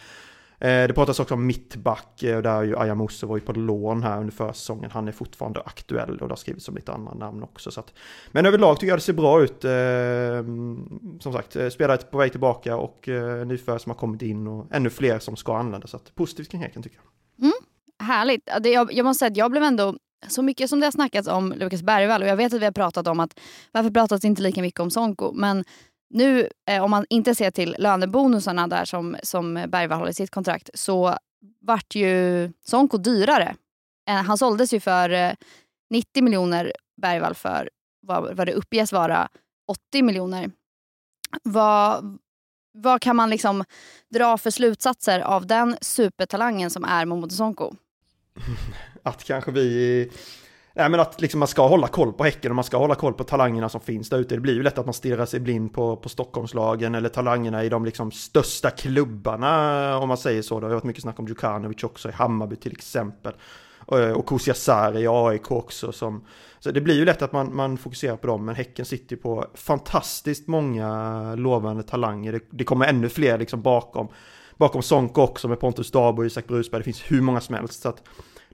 Eh, 0.58 0.86
det 0.86 0.94
pratas 0.94 1.20
också 1.20 1.34
om 1.34 1.46
mittback, 1.46 2.22
eh, 2.22 2.36
och 2.36 2.42
där 2.42 2.56
är 2.56 2.62
ju 2.62 2.78
Aya 2.78 2.94
Musse 2.94 3.26
var 3.26 3.36
ju 3.36 3.40
på 3.40 3.52
lån 3.52 4.02
här 4.02 4.20
under 4.20 4.32
försäsongen. 4.32 4.90
Han 4.90 5.08
är 5.08 5.12
fortfarande 5.12 5.60
aktuell 5.60 6.18
och 6.20 6.28
det 6.28 6.32
har 6.32 6.36
skrivits 6.36 6.68
om 6.68 6.74
lite 6.74 6.92
andra 6.92 7.14
namn 7.14 7.42
också. 7.42 7.70
Så 7.70 7.80
att, 7.80 7.94
men 8.32 8.46
överlag 8.46 8.80
tycker 8.80 8.90
jag 8.90 8.98
det 8.98 9.02
ser 9.02 9.12
bra 9.12 9.42
ut. 9.42 9.64
Eh, 9.64 11.20
som 11.20 11.32
sagt, 11.32 11.56
eh, 11.56 11.68
spelare 11.68 11.96
på 11.96 12.18
väg 12.18 12.30
tillbaka 12.30 12.76
och 12.76 13.08
eh, 13.08 13.46
nyförvärv 13.46 13.78
som 13.78 13.90
har 13.90 13.98
kommit 13.98 14.22
in 14.22 14.46
och 14.46 14.66
ännu 14.70 14.90
fler 14.90 15.18
som 15.18 15.36
ska 15.36 15.56
anlända. 15.56 15.86
Så 15.86 15.96
att, 15.96 16.14
positivt 16.14 16.50
kring 16.50 16.60
Häcken 16.60 16.82
tycker 16.82 16.98
jag. 16.98 17.44
Mm, 17.46 17.58
härligt. 17.98 18.48
Jag, 18.62 18.92
jag 18.92 19.04
måste 19.04 19.18
säga 19.18 19.30
att 19.30 19.36
jag 19.36 19.50
blev 19.50 19.62
ändå 19.62 19.94
så 20.28 20.43
mycket 20.43 20.70
som 20.70 20.81
det 20.81 20.87
har 20.87 20.90
snackats 20.93 21.28
om 21.28 21.52
Lukas 21.52 21.82
Bergvall 21.82 22.22
och 22.22 22.28
jag 22.28 22.37
vet 22.37 22.55
att 22.55 22.61
vi 22.61 22.64
har 22.64 22.72
pratat 22.72 23.06
om 23.06 23.20
att 23.20 23.40
varför 23.72 23.90
pratas 23.90 24.25
inte 24.25 24.43
lika 24.43 24.62
mycket 24.62 24.81
om 24.81 24.90
Sonko 24.90 25.32
men 25.32 25.64
nu 26.11 26.49
eh, 26.69 26.84
om 26.84 26.90
man 26.90 27.06
inte 27.11 27.34
ser 27.34 27.50
till 27.50 27.76
lönebonusarna 27.78 28.69
där 28.69 28.84
som, 28.84 29.17
som 29.22 29.55
Bergvall 29.55 29.99
har 29.99 30.08
i 30.08 30.14
sitt 30.14 30.31
kontrakt 30.31 30.70
så 30.75 31.17
vart 31.61 31.94
ju 31.94 32.52
Sonko 32.64 32.96
dyrare. 32.99 33.56
Eh, 34.08 34.14
han 34.14 34.38
såldes 34.38 34.75
ju 34.75 34.81
för 34.81 35.11
eh, 35.11 35.32
90 35.90 36.23
miljoner 36.23 36.73
Bergvall 37.02 37.34
för 37.34 37.70
vad, 38.06 38.37
vad 38.37 38.46
det 38.46 38.52
uppges 38.52 38.93
vara 38.93 39.28
80 39.66 40.02
miljoner. 40.02 40.50
Vad, 41.43 42.19
vad 42.73 43.02
kan 43.02 43.16
man 43.16 43.31
liksom 43.31 43.64
dra 44.08 44.38
för 44.38 44.50
slutsatser 44.50 45.20
av 45.20 45.46
den 45.46 45.76
supertalangen 45.81 46.70
som 46.70 46.84
är 46.84 47.05
Momodou 47.05 47.37
Sonko? 47.37 47.75
att 49.02 49.25
kanske 49.25 49.50
vi 49.50 50.11
Nej 50.75 50.88
men 50.88 51.00
att 51.00 51.20
liksom 51.20 51.38
man 51.38 51.49
ska 51.49 51.69
hålla 51.69 51.88
koll 51.88 52.12
på 52.12 52.25
Häcken 52.25 52.50
och 52.50 52.55
man 52.55 52.64
ska 52.64 52.76
hålla 52.76 52.94
koll 52.94 53.12
på 53.12 53.25
talangerna 53.25 53.69
som 53.69 53.81
finns 53.81 54.08
där 54.08 54.19
ute. 54.19 54.35
Det 54.35 54.41
blir 54.41 54.55
ju 54.55 54.62
lätt 54.62 54.79
att 54.79 54.87
man 54.87 54.94
stirrar 54.94 55.26
sig 55.26 55.41
blind 55.41 55.73
på, 55.75 55.97
på 55.97 56.08
Stockholmslagen 56.08 56.94
eller 56.94 57.08
talangerna 57.08 57.64
i 57.64 57.69
de 57.69 57.85
liksom 57.85 58.11
största 58.11 58.70
klubbarna 58.70 59.99
om 59.99 60.08
man 60.08 60.17
säger 60.17 60.43
så. 60.43 60.61
Det 60.61 60.67
har 60.67 60.75
varit 60.75 60.85
mycket 60.85 61.02
snack 61.02 61.19
om 61.19 61.26
Djukanovic 61.26 61.85
också 61.85 62.08
i 62.08 62.12
Hammarby 62.12 62.56
till 62.56 62.73
exempel. 62.73 63.32
Eh, 63.93 64.11
och 64.11 64.26
Kusiasar 64.26 64.99
i 64.99 65.06
AIK 65.08 65.50
också. 65.50 65.93
Som, 65.93 66.25
så 66.58 66.70
det 66.70 66.81
blir 66.81 66.94
ju 66.94 67.05
lätt 67.05 67.23
att 67.23 67.32
man, 67.32 67.56
man 67.56 67.79
fokuserar 67.79 68.17
på 68.17 68.26
dem, 68.26 68.44
men 68.44 68.55
Häcken 68.55 68.85
sitter 68.85 69.17
ju 69.17 69.23
på 69.23 69.47
fantastiskt 69.55 70.49
många 70.49 71.35
lovande 71.35 71.82
talanger. 71.82 72.32
Det, 72.32 72.41
det 72.50 72.64
kommer 72.64 72.87
ännu 72.87 73.08
fler 73.08 73.38
liksom 73.38 73.62
bakom, 73.62 74.08
bakom 74.56 74.82
Sonko 74.82 75.23
också 75.23 75.49
med 75.49 75.61
Pontus 75.61 75.91
Dabo 75.91 76.23
och 76.23 76.26
Isak 76.26 76.47
Brusberg. 76.47 76.81
Det 76.81 76.85
finns 76.85 77.02
hur 77.11 77.20
många 77.20 77.41
som 77.41 77.55
helst. 77.55 77.82
Så 77.82 77.88
att, 77.88 78.02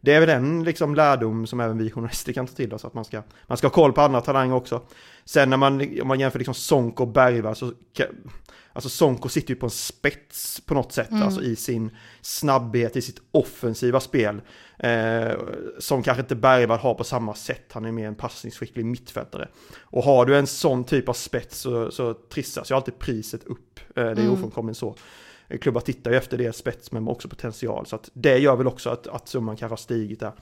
det 0.07 0.15
är 0.15 0.21
väl 0.21 0.29
en 0.29 0.65
liksom 0.65 0.95
lärdom 0.95 1.47
som 1.47 1.61
även 1.61 1.79
vi 1.79 1.91
journalister 1.91 2.33
kan 2.33 2.47
ta 2.47 2.55
till 2.55 2.75
oss, 2.75 2.85
att 2.85 2.95
man 2.95 3.05
ska, 3.05 3.23
man 3.47 3.59
ska 3.59 3.67
ha 3.67 3.73
koll 3.73 3.93
på 3.93 4.01
andra 4.01 4.21
talanger 4.21 4.55
också. 4.55 4.83
Sen 5.25 5.51
när 5.51 5.57
man, 5.57 6.01
om 6.03 6.09
man 6.09 6.21
jämför 6.21 6.39
liksom 6.39 6.55
Sonko 6.55 7.03
och 7.03 7.09
Bergvall 7.09 7.57
så 7.57 7.73
Alltså 8.73 8.89
Sonko 8.89 9.29
sitter 9.29 9.55
ju 9.55 9.61
på 9.61 9.67
en 9.67 9.71
spets 9.71 10.61
på 10.61 10.75
något 10.75 10.93
sätt, 10.93 11.11
mm. 11.11 11.23
alltså 11.23 11.43
i 11.43 11.57
sin 11.57 11.91
snabbhet, 12.21 12.97
i 12.97 13.03
sitt 13.03 13.21
offensiva 13.31 14.01
spel. 14.01 14.41
Eh, 14.79 15.33
som 15.79 16.03
kanske 16.03 16.21
inte 16.21 16.37
Bergvall 16.37 16.79
har 16.79 16.95
på 16.95 17.05
samma 17.05 17.35
sätt, 17.35 17.71
han 17.73 17.85
är 17.85 17.93
mer 17.93 18.09
en 18.09 18.15
passningsskicklig 18.15 18.85
mittfältare. 18.85 19.49
Och 19.81 20.03
har 20.03 20.27
du 20.27 20.37
en 20.37 20.47
sån 20.47 20.85
typ 20.85 21.09
av 21.09 21.13
spets 21.13 21.59
så, 21.59 21.91
så 21.91 22.15
trissas 22.15 22.71
ju 22.71 22.75
alltid 22.75 22.99
priset 22.99 23.45
upp, 23.45 23.81
eh, 23.81 23.95
det 23.95 24.01
är 24.01 24.13
mm. 24.13 24.33
ofrånkomligen 24.33 24.75
så 24.75 24.97
Eh, 25.49 25.59
klubbar 25.59 25.81
tittar 25.81 26.11
ju 26.11 26.17
efter 26.17 26.39
deras 26.39 26.57
spets 26.57 26.93
men 26.93 27.09
också 27.09 27.29
potential. 27.29 27.87
Så 27.87 27.97
att 27.97 28.11
det 28.13 28.39
gör 28.39 28.57
väl 28.57 28.67
också 28.67 28.91
att, 28.91 29.07
att 29.07 29.29
summan 29.29 29.57
kanske 29.57 29.73
har 29.73 29.77
stigit 29.77 30.21
där. 30.21 30.33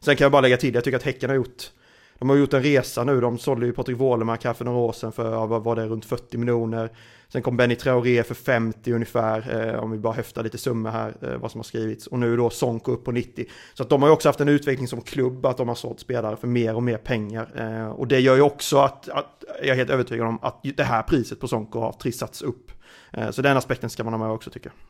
Sen 0.00 0.16
kan 0.16 0.24
jag 0.24 0.32
bara 0.32 0.42
lägga 0.42 0.56
till, 0.56 0.74
jag 0.74 0.84
tycker 0.84 0.96
att 0.96 1.02
Häcken 1.02 1.30
har 1.30 1.36
gjort 1.36 1.70
de 2.20 2.28
har 2.28 2.36
gjort 2.36 2.54
en 2.54 2.62
resa 2.62 3.04
nu, 3.04 3.20
de 3.20 3.38
sålde 3.38 3.66
ju 3.66 3.72
Patrik 3.72 3.96
Wålemark 3.96 4.44
här 4.44 4.52
för 4.52 4.64
några 4.64 4.78
år 4.78 4.92
sedan 4.92 5.12
för, 5.12 5.46
vad 5.46 5.64
var 5.64 5.76
det, 5.76 5.86
runt 5.86 6.04
40 6.04 6.38
miljoner. 6.38 6.90
Sen 7.28 7.42
kom 7.42 7.56
Benny 7.56 7.74
Traoré 7.74 8.22
för 8.22 8.34
50 8.34 8.92
ungefär, 8.92 9.68
eh, 9.68 9.82
om 9.82 9.90
vi 9.90 9.98
bara 9.98 10.14
höftar 10.14 10.42
lite 10.42 10.58
summor 10.58 10.90
här, 10.90 11.14
eh, 11.22 11.36
vad 11.36 11.50
som 11.50 11.58
har 11.58 11.64
skrivits. 11.64 12.06
Och 12.06 12.18
nu 12.18 12.36
då 12.36 12.50
Sonko 12.50 12.92
upp 12.92 13.04
på 13.04 13.12
90. 13.12 13.46
Så 13.74 13.82
att 13.82 13.88
de 13.88 14.02
har 14.02 14.08
ju 14.08 14.12
också 14.12 14.28
haft 14.28 14.40
en 14.40 14.48
utveckling 14.48 14.88
som 14.88 15.00
klubb, 15.00 15.46
att 15.46 15.56
de 15.56 15.68
har 15.68 15.74
sålt 15.74 16.00
spelare 16.00 16.36
för 16.36 16.46
mer 16.46 16.74
och 16.74 16.82
mer 16.82 16.98
pengar. 16.98 17.52
Eh, 17.56 17.90
och 17.90 18.06
det 18.08 18.20
gör 18.20 18.36
ju 18.36 18.42
också 18.42 18.78
att, 18.78 19.08
att, 19.08 19.44
jag 19.58 19.68
är 19.68 19.74
helt 19.74 19.90
övertygad 19.90 20.26
om 20.26 20.38
att 20.42 20.64
det 20.76 20.84
här 20.84 21.02
priset 21.02 21.40
på 21.40 21.48
Sonko 21.48 21.80
har 21.80 21.92
trissats 21.92 22.42
upp. 22.42 22.72
Eh, 23.12 23.30
så 23.30 23.42
den 23.42 23.56
aspekten 23.56 23.90
ska 23.90 24.04
man 24.04 24.12
ha 24.12 24.18
med 24.18 24.30
också 24.30 24.50
tycker 24.50 24.70
jag. 24.70 24.89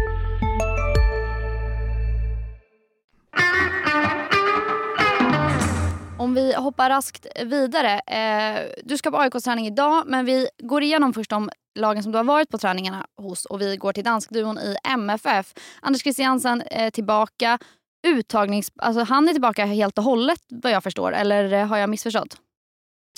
Om 6.31 6.35
vi 6.35 6.53
hoppar 6.53 6.89
raskt 6.89 7.27
vidare. 7.45 7.99
Eh, 7.99 8.71
du 8.83 8.97
ska 8.97 9.11
på 9.11 9.17
AIKs 9.17 9.43
träning 9.43 9.67
idag 9.67 10.03
men 10.07 10.25
vi 10.25 10.47
går 10.63 10.83
igenom 10.83 11.13
först 11.13 11.29
de 11.29 11.49
lagen 11.79 12.03
som 12.03 12.11
du 12.11 12.17
har 12.17 12.23
varit 12.23 12.49
på 12.49 12.57
träningarna 12.57 13.05
hos 13.17 13.45
och 13.45 13.61
vi 13.61 13.77
går 13.77 13.93
till 13.93 14.03
danskduon 14.03 14.57
i 14.57 14.75
MFF. 14.83 15.53
Anders 15.81 16.01
Christiansen 16.01 16.63
är 16.65 16.89
tillbaka. 16.89 17.59
Uttagnings... 18.07 18.71
Alltså 18.75 19.03
han 19.03 19.29
är 19.29 19.33
tillbaka 19.33 19.65
helt 19.65 19.97
och 19.97 20.03
hållet 20.03 20.39
vad 20.49 20.71
jag 20.71 20.83
förstår 20.83 21.11
eller 21.11 21.65
har 21.65 21.77
jag 21.77 21.89
missförstått? 21.89 22.37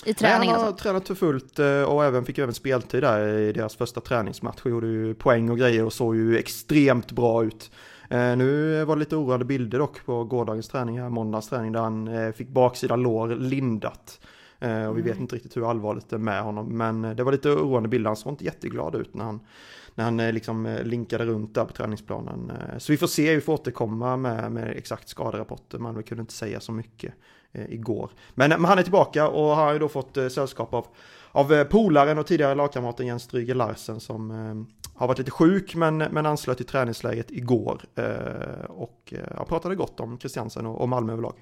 I 0.05 0.13
träning 0.13 0.39
Nej, 0.39 0.49
han 0.49 0.59
har 0.59 0.67
alltså. 0.67 0.83
tränat 0.83 1.07
för 1.07 1.15
fullt 1.15 1.59
eh, 1.59 1.81
och 1.81 2.05
även 2.05 2.25
fick 2.25 2.37
även 2.37 2.53
speltid 2.53 3.03
där 3.03 3.27
i 3.27 3.51
deras 3.51 3.75
första 3.75 4.01
träningsmatch. 4.01 4.65
Gjorde 4.65 4.87
ju 4.87 5.15
poäng 5.15 5.49
och 5.49 5.57
grejer 5.57 5.85
och 5.85 5.93
såg 5.93 6.15
ju 6.15 6.37
extremt 6.37 7.11
bra 7.11 7.43
ut. 7.43 7.71
Eh, 8.09 8.37
nu 8.37 8.83
var 8.85 8.95
det 8.95 8.99
lite 8.99 9.15
oroande 9.15 9.45
bilder 9.45 9.79
dock 9.79 10.05
på 10.05 10.23
gårdagens 10.23 10.67
träning, 10.67 10.99
här, 10.99 11.09
måndagens 11.09 11.49
träning, 11.49 11.71
där 11.71 11.79
han 11.79 12.07
eh, 12.07 12.31
fick 12.31 12.49
baksida 12.49 12.95
lår 12.95 13.27
lindat. 13.27 14.19
Eh, 14.59 14.85
och 14.85 14.97
vi 14.97 15.01
vet 15.01 15.11
mm. 15.11 15.21
inte 15.21 15.35
riktigt 15.35 15.57
hur 15.57 15.69
allvarligt 15.69 16.09
det 16.09 16.15
är 16.15 16.19
med 16.19 16.43
honom, 16.43 16.77
men 16.77 17.01
det 17.01 17.23
var 17.23 17.31
lite 17.31 17.49
oroande 17.49 17.89
bilder. 17.89 18.09
Han 18.09 18.15
såg 18.15 18.33
inte 18.33 18.45
jätteglad 18.45 18.95
ut 18.95 19.13
när 19.13 19.23
han, 19.23 19.39
när 19.95 20.03
han 20.03 20.17
liksom 20.17 20.77
linkade 20.83 21.25
runt 21.25 21.55
där 21.55 21.65
på 21.65 21.73
träningsplanen. 21.73 22.51
Så 22.77 22.91
vi 22.91 22.97
får 22.97 23.07
se, 23.07 23.35
vi 23.35 23.41
får 23.41 23.53
återkomma 23.53 24.17
med, 24.17 24.51
med 24.51 24.77
exakt 24.77 25.09
skaderapporter, 25.09 25.77
men 25.77 25.97
vi 25.97 26.03
kunde 26.03 26.21
inte 26.21 26.33
säga 26.33 26.59
så 26.59 26.71
mycket 26.71 27.13
igår. 27.53 28.11
Men, 28.33 28.49
men 28.49 28.65
han 28.65 28.79
är 28.79 28.83
tillbaka 28.83 29.27
och 29.27 29.55
har 29.55 29.73
ju 29.73 29.79
då 29.79 29.87
fått 29.87 30.17
sällskap 30.31 30.73
av, 30.73 30.85
av 31.31 31.63
polaren 31.63 32.17
och 32.17 32.27
tidigare 32.27 32.55
lagkamraten 32.55 33.07
Jens 33.07 33.23
Stryger 33.23 33.55
Larsen 33.55 33.99
som 33.99 34.31
har 35.03 35.07
varit 35.07 35.17
lite 35.17 35.31
sjuk 35.31 35.75
men, 35.75 35.97
men 35.97 36.25
anslöt 36.25 36.57
till 36.57 36.65
träningsläget 36.65 37.31
igår 37.31 37.81
och 38.69 39.13
jag 39.37 39.47
pratade 39.47 39.75
gott 39.75 39.99
om 39.99 40.19
Christiansen 40.19 40.65
och, 40.65 40.81
och 40.81 40.89
Malmö 40.89 41.13
överlag. 41.13 41.35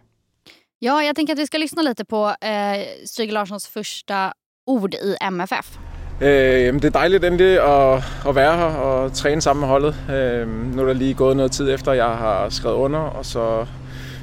Ja, 0.80 1.04
jag 1.04 1.16
tänker 1.16 1.34
att 1.34 1.40
vi 1.40 1.48
ska 1.48 1.58
lyssna 1.58 1.82
lite 1.82 2.06
på 2.06 2.36
eh, 2.42 3.06
Stryger 3.06 3.34
Larssons 3.34 3.68
första 3.68 4.34
ord 4.66 4.94
i 4.94 5.16
MFF. 5.22 5.78
Eh, 6.22 6.76
det 6.76 6.84
är 6.88 6.92
dejligt 6.92 7.24
endelig 7.24 7.58
at, 7.58 8.04
at 8.28 8.36
være 8.36 8.58
her 8.58 8.76
og 8.78 9.14
træne 9.14 9.42
sammen 9.42 9.60
med 9.60 9.70
holdet. 9.70 9.96
Eh, 10.10 10.48
nu 10.48 10.82
er 10.82 10.86
der 10.86 10.94
lige 10.94 11.14
gået 11.14 11.38
noget 11.38 11.52
tid 11.52 11.70
efter, 11.70 11.94
jeg 11.94 12.06
har 12.18 12.50
skrevet 12.50 12.76
under, 12.76 13.00
og 13.00 13.26
så, 13.26 13.66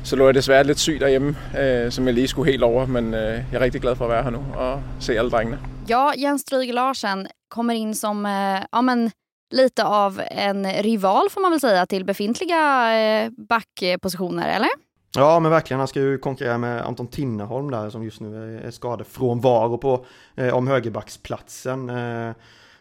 så 0.04 0.16
lå 0.16 0.24
jeg 0.24 0.34
desværre 0.34 0.64
lidt 0.64 0.78
syg 0.78 1.00
derhjemme, 1.00 1.36
eh, 1.58 1.92
som 1.92 2.06
jeg 2.06 2.14
lige 2.14 2.28
skulle 2.28 2.50
helt 2.50 2.62
over. 2.62 2.86
Men 2.86 3.14
eh, 3.14 3.20
jeg 3.20 3.54
er 3.54 3.60
rigtig 3.60 3.80
glad 3.80 3.96
for 3.96 4.04
at 4.04 4.10
være 4.10 4.22
her 4.22 4.30
nu 4.30 4.44
og 4.56 4.82
se 5.00 5.18
alle 5.18 5.30
drengene. 5.30 5.58
Ja, 5.88 6.10
Jens 6.18 6.40
Stryger 6.40 6.72
Larsen 6.74 7.26
kommer 7.50 7.72
in 7.72 7.94
som 7.94 8.26
eh, 8.26 8.62
ja, 8.74 8.80
men, 8.80 9.12
lite 9.50 9.84
av 9.84 10.22
en 10.30 10.72
rival 10.72 11.30
får 11.30 11.40
man 11.40 11.50
väl 11.50 11.60
säga 11.60 11.86
till 11.86 12.04
befintliga 12.04 12.92
eh, 12.98 13.30
backpositioner, 13.30 14.48
eller? 14.48 14.70
Ja 15.14 15.40
men 15.40 15.50
verkligen, 15.50 15.78
han 15.78 15.88
ska 15.88 16.00
ju 16.00 16.18
konkurrera 16.18 16.58
med 16.58 16.82
Anton 16.82 17.06
Tinnerholm 17.06 17.70
där 17.70 17.90
som 17.90 18.04
just 18.04 18.20
nu 18.20 18.60
är 18.64 18.70
skadefrånvaro 18.70 19.78
på 19.78 20.04
eh, 20.36 20.54
om 20.54 20.68
högerbacksplatsen. 20.68 21.90
Eh, 21.90 22.32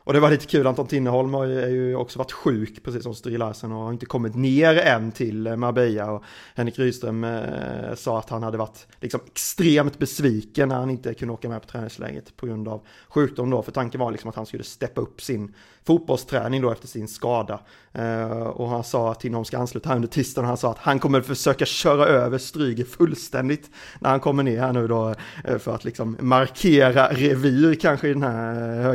och 0.08 0.14
det 0.14 0.20
var 0.20 0.30
lite 0.30 0.46
kul, 0.46 0.68
Anton 0.68 0.88
Tinnerholm 0.88 1.34
har 1.34 1.46
ju, 1.46 1.68
ju 1.68 1.96
också 1.96 2.20
varit 2.20 2.32
sjuk, 2.32 2.84
precis 2.84 3.04
som 3.04 3.16
Sture 3.16 3.38
Larsen, 3.38 3.72
och 3.72 3.84
har 3.84 3.94
inte 3.94 4.06
kommit 4.06 4.36
ner 4.36 4.78
än 4.78 5.12
till 5.12 5.48
eh, 5.48 5.56
Marbella. 5.56 6.12
Och 6.12 6.24
Henrik 6.56 6.80
Rydström 6.80 7.24
eh, 7.24 7.96
sa 7.96 8.20
att 8.20 8.30
han 8.30 8.44
hade 8.44 8.58
varit 8.58 8.88
liksom 9.02 9.20
extremt 9.26 10.00
besviken 10.00 10.70
när 10.70 10.76
han 10.76 10.90
inte 10.90 11.14
kunde 11.14 11.34
åka 11.34 11.50
med 11.50 11.62
på 11.62 11.68
träningsläget 11.68 12.38
på 12.38 12.46
grund 12.46 12.68
av 12.68 12.82
sjukdom 13.08 13.50
då. 13.50 13.62
För 13.62 13.72
tanken 13.72 14.00
var 14.00 14.12
liksom 14.12 14.30
att 14.30 14.36
han 14.36 14.46
skulle 14.46 14.64
steppa 14.64 15.02
upp 15.02 15.22
sin 15.22 15.54
fotbollsträning 15.88 16.62
då 16.62 16.72
efter 16.72 16.88
sin 16.88 17.08
skada. 17.08 17.60
Eh, 17.98 18.32
och 18.32 18.70
han 18.70 18.84
sa 18.84 19.12
att 19.12 19.20
Tinnerholm 19.20 19.46
ska 19.46 19.58
ansluta 19.58 19.90
här 19.90 19.96
under 19.96 20.08
tisdagen 20.08 20.46
och 20.46 20.48
han 20.48 20.58
sa 20.58 20.72
att 20.72 20.78
han 20.78 21.00
kommer 21.00 21.22
försöka 21.22 21.66
köra 21.66 22.06
över 22.06 22.38
Stryger 22.38 22.86
fullständigt 22.86 23.70
när 24.00 24.10
han 24.10 24.20
kommer 24.20 24.44
ner 24.44 24.60
här 24.60 24.74
nu 24.74 24.88
då 24.88 25.16
eh, 25.44 25.58
för 25.58 25.76
att 25.76 25.86
liksom 25.86 26.18
markera 26.20 27.08
revir 27.08 27.76
kanske 27.76 28.08
i 28.08 28.14
den 28.14 28.24
här. 28.24 28.94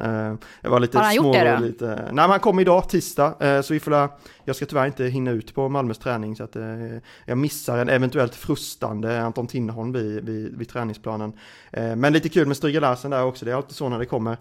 Eh, 0.00 0.34
det 0.62 0.68
var 0.68 0.80
lite 0.80 0.98
Har 0.98 1.04
han 1.04 1.14
små, 1.14 1.26
gjort 1.26 1.34
det 1.34 1.56
då? 1.58 1.64
Lite, 1.64 1.86
nej 1.86 2.12
men 2.14 2.30
han 2.30 2.40
kom 2.40 2.60
idag, 2.60 2.88
tisdag, 2.88 3.62
så 3.64 3.74
vi 3.74 3.80
får 3.80 4.08
jag 4.44 4.56
ska 4.56 4.66
tyvärr 4.66 4.86
inte 4.86 5.04
hinna 5.04 5.30
ut 5.30 5.54
på 5.54 5.68
Malmös 5.68 5.98
träning 5.98 6.36
så 6.36 6.44
att 6.44 6.56
jag 7.24 7.38
missar 7.38 7.78
en 7.78 7.88
eventuellt 7.88 8.34
frustande 8.34 9.22
Anton 9.22 9.46
Tinnerholm 9.46 9.92
vid, 9.92 10.24
vid, 10.24 10.58
vid 10.58 10.68
träningsplanen. 10.68 11.32
Men 11.70 12.12
lite 12.12 12.28
kul 12.28 12.46
med 12.46 12.56
Stryger 12.56 12.80
Larsen 12.80 13.10
där 13.10 13.24
också, 13.24 13.44
det 13.44 13.50
är 13.50 13.56
alltid 13.56 13.76
så 13.76 13.88
när 13.88 13.98
det 13.98 14.06
kommer 14.06 14.36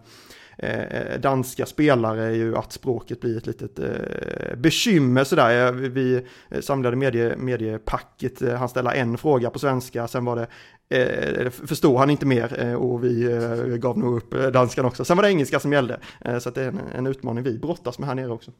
Eh, 0.57 0.81
eh, 0.81 1.19
danska 1.19 1.65
spelare 1.65 2.23
är 2.23 2.31
ju 2.31 2.57
att 2.57 2.71
språket 2.71 3.21
blir 3.21 3.37
ett 3.37 3.47
litet 3.47 3.79
eh, 3.79 4.55
bekymmer 4.57 5.23
sådär. 5.23 5.67
Eh, 5.67 5.71
vi, 5.71 6.25
samlade 6.61 6.95
medie, 6.95 7.35
mediepacket, 7.37 8.41
eh, 8.41 8.55
han 8.55 8.69
ställde 8.69 8.91
en 8.91 9.17
fråga 9.17 9.49
på 9.49 9.59
svenska, 9.59 10.07
sen 10.07 10.25
var 10.25 10.35
det 10.35 10.47
eh, 10.89 11.49
förstod 11.49 11.97
han 11.97 12.09
inte 12.09 12.25
mer 12.25 12.75
och 12.75 13.03
vi 13.03 13.77
gav 13.81 13.97
nog 13.97 14.17
upp 14.17 14.53
danskan 14.53 14.85
också. 14.85 15.05
Sen 15.05 15.17
var 15.17 15.23
det 15.23 15.29
engelska 15.29 15.59
som 15.59 15.73
gällde, 15.73 15.99
så 16.39 16.49
det 16.49 16.61
är 16.61 16.67
en, 16.67 16.79
en 16.95 17.07
utmaning 17.07 17.43
vi 17.43 17.57
brottas 17.57 17.99
med 17.99 18.07
här 18.07 18.15
nere 18.15 18.31
också. 18.31 18.51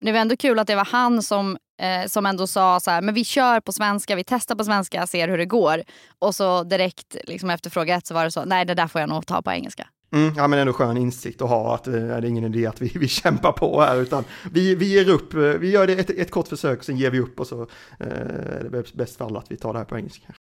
Det 0.00 0.12
var 0.12 0.18
ändå 0.18 0.36
kul 0.36 0.58
att 0.58 0.66
det 0.66 0.76
var 0.76 0.84
han 0.84 1.22
som, 1.22 1.58
eh, 1.80 2.06
som 2.06 2.26
ändå 2.26 2.46
sa 2.46 2.80
så 2.80 2.90
här, 2.90 3.02
men 3.02 3.14
vi 3.14 3.24
kör 3.24 3.60
på 3.60 3.72
svenska, 3.72 4.16
vi 4.16 4.24
testar 4.24 4.54
på 4.54 4.64
svenska, 4.64 5.06
ser 5.06 5.28
hur 5.28 5.38
det 5.38 5.46
går. 5.46 5.82
Och 6.18 6.34
så 6.34 6.62
direkt 6.62 7.16
liksom 7.24 7.50
efter 7.50 7.70
fråga 7.70 7.94
ett 7.94 8.06
så 8.06 8.14
var 8.14 8.24
det 8.24 8.30
så, 8.30 8.44
nej 8.44 8.64
det 8.64 8.74
där 8.74 8.86
får 8.86 9.00
jag 9.00 9.08
nog 9.08 9.26
ta 9.26 9.42
på 9.42 9.50
engelska. 9.50 9.88
Mm, 10.12 10.34
ja 10.36 10.48
men 10.48 10.58
ändå 10.58 10.72
skön 10.72 10.96
insikt 10.96 11.42
att 11.42 11.48
ha 11.48 11.74
att 11.74 11.86
eh, 11.86 11.92
det 11.92 12.00
är 12.00 12.24
ingen 12.24 12.44
idé 12.44 12.66
att 12.66 12.80
vi, 12.80 12.92
vi 12.98 13.08
kämpar 13.08 13.52
på 13.52 13.80
här 13.80 13.96
utan 13.96 14.24
vi, 14.52 14.74
vi 14.74 14.86
ger 14.86 15.08
upp, 15.08 15.34
eh, 15.34 15.40
vi 15.40 15.70
gör 15.70 15.86
det 15.86 15.92
ett, 15.92 16.10
ett 16.10 16.30
kort 16.30 16.48
försök 16.48 16.82
sen 16.82 16.96
ger 16.96 17.10
vi 17.10 17.20
upp 17.20 17.40
och 17.40 17.46
så 17.46 17.62
eh, 18.00 18.06
är 18.06 18.68
det 18.70 18.94
bäst 18.94 19.16
för 19.16 19.24
alla 19.24 19.38
att 19.38 19.50
vi 19.50 19.56
tar 19.56 19.72
det 19.72 19.78
här 19.78 19.86
på 19.86 19.96
engelska. 19.96 20.34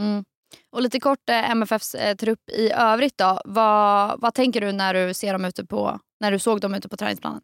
Mm. 0.00 0.24
Och 0.72 0.82
lite 0.82 1.00
kort 1.00 1.28
eh, 1.30 1.50
MFFs 1.50 1.94
eh, 1.94 2.16
trupp 2.16 2.50
i 2.52 2.70
övrigt 2.70 3.18
då. 3.18 3.40
Vad, 3.44 4.20
vad 4.20 4.34
tänker 4.34 4.60
du 4.60 4.72
när 4.72 4.94
du 4.94 5.14
ser 5.14 5.32
dem 5.32 5.44
ute 5.44 5.66
på, 5.66 6.00
när 6.20 6.30
du 6.30 6.38
såg 6.38 6.60
dem 6.60 6.74
ute 6.74 6.88
på 6.88 6.96
träningsplanen? 6.96 7.40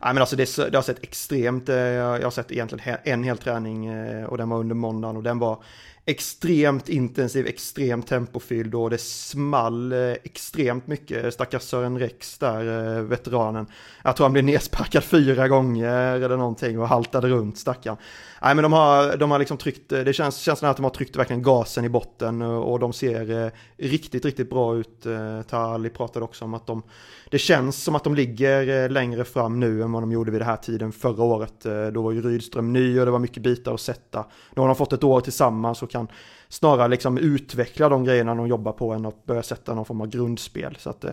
Nej 0.00 0.14
men 0.14 0.18
alltså 0.18 0.36
det, 0.36 0.56
det 0.56 0.78
har 0.78 0.82
sett 0.82 1.02
extremt, 1.02 1.68
eh, 1.68 1.76
jag 1.76 2.22
har 2.22 2.30
sett 2.30 2.52
egentligen 2.52 2.96
en 3.04 3.24
hel 3.24 3.38
träning 3.38 3.86
eh, 3.86 4.24
och 4.24 4.38
den 4.38 4.48
var 4.48 4.58
under 4.58 4.74
måndagen 4.74 5.16
och 5.16 5.22
den 5.22 5.38
var 5.38 5.62
extremt 6.10 6.88
intensiv, 6.88 7.46
extremt 7.46 8.06
tempofylld 8.06 8.74
och 8.74 8.90
det 8.90 9.00
small 9.00 9.92
eh, 9.92 9.98
extremt 9.98 10.86
mycket. 10.86 11.34
Stackars 11.34 11.62
Sören 11.62 11.98
Rex 11.98 12.38
där, 12.38 12.96
eh, 12.96 13.02
veteranen. 13.02 13.66
Jag 14.04 14.16
tror 14.16 14.24
han 14.24 14.32
blev 14.32 14.44
nedsparkad 14.44 15.04
fyra 15.04 15.48
gånger 15.48 16.20
eller 16.20 16.36
någonting 16.36 16.78
och 16.78 16.88
haltade 16.88 17.28
runt 17.28 17.58
stackaren. 17.58 17.96
Nej 18.42 18.54
men 18.54 18.62
de 18.62 18.72
har, 18.72 19.16
de 19.16 19.30
har 19.30 19.38
liksom 19.38 19.56
tryckt, 19.56 19.92
eh, 19.92 20.00
det 20.00 20.12
känns, 20.12 20.38
känns 20.38 20.58
som 20.58 20.68
att 20.68 20.76
de 20.76 20.82
har 20.82 20.90
tryckt 20.90 21.16
verkligen 21.16 21.42
gasen 21.42 21.84
i 21.84 21.88
botten 21.88 22.42
och 22.42 22.78
de 22.78 22.92
ser 22.92 23.52
riktigt, 23.76 24.24
riktigt 24.24 24.50
bra 24.50 24.76
ut. 24.76 25.06
Tali 25.48 25.90
pratade 25.90 26.24
också 26.24 26.44
om 26.44 26.54
att 26.54 26.66
de, 26.66 26.82
det 27.30 27.38
känns 27.38 27.82
som 27.84 27.94
att 27.94 28.04
de 28.04 28.14
ligger 28.14 28.88
längre 28.88 29.24
fram 29.24 29.60
nu 29.60 29.82
än 29.82 29.92
vad 29.92 30.02
de 30.02 30.12
gjorde 30.12 30.30
vid 30.30 30.40
den 30.40 30.48
här 30.48 30.56
tiden 30.56 30.92
förra 30.92 31.22
året. 31.22 31.66
Då 31.92 32.02
var 32.02 32.12
ju 32.12 32.22
Rydström 32.22 32.72
ny 32.72 33.00
och 33.00 33.06
det 33.06 33.12
var 33.12 33.18
mycket 33.18 33.42
bitar 33.42 33.74
att 33.74 33.80
sätta. 33.80 34.24
Nu 34.54 34.60
har 34.60 34.66
de 34.66 34.76
fått 34.76 34.92
ett 34.92 35.04
år 35.04 35.20
tillsammans 35.20 35.82
och 35.82 35.90
kan 35.90 35.99
snarare 36.48 36.88
liksom 36.88 37.18
utveckla 37.18 37.88
de 37.88 38.04
grejerna 38.04 38.34
de 38.34 38.46
jobbar 38.46 38.72
på 38.72 38.92
än 38.92 39.06
att 39.06 39.26
börja 39.26 39.42
sätta 39.42 39.74
någon 39.74 39.84
form 39.84 40.00
av 40.00 40.06
grundspel. 40.06 40.76
Så 40.78 40.90
att 40.90 41.04
eh, 41.04 41.12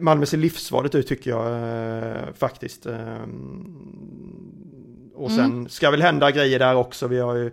Malmö 0.00 0.26
ser 0.26 0.38
livsfarligt 0.38 0.94
ut 0.94 1.06
tycker 1.06 1.30
jag 1.30 1.46
eh, 1.46 2.34
faktiskt. 2.34 2.86
Och 5.14 5.30
sen 5.30 5.44
mm. 5.44 5.68
ska 5.68 5.90
väl 5.90 6.02
hända 6.02 6.30
grejer 6.30 6.58
där 6.58 6.74
också. 6.74 7.06
Vi 7.06 7.18
har 7.18 7.34
ju 7.34 7.50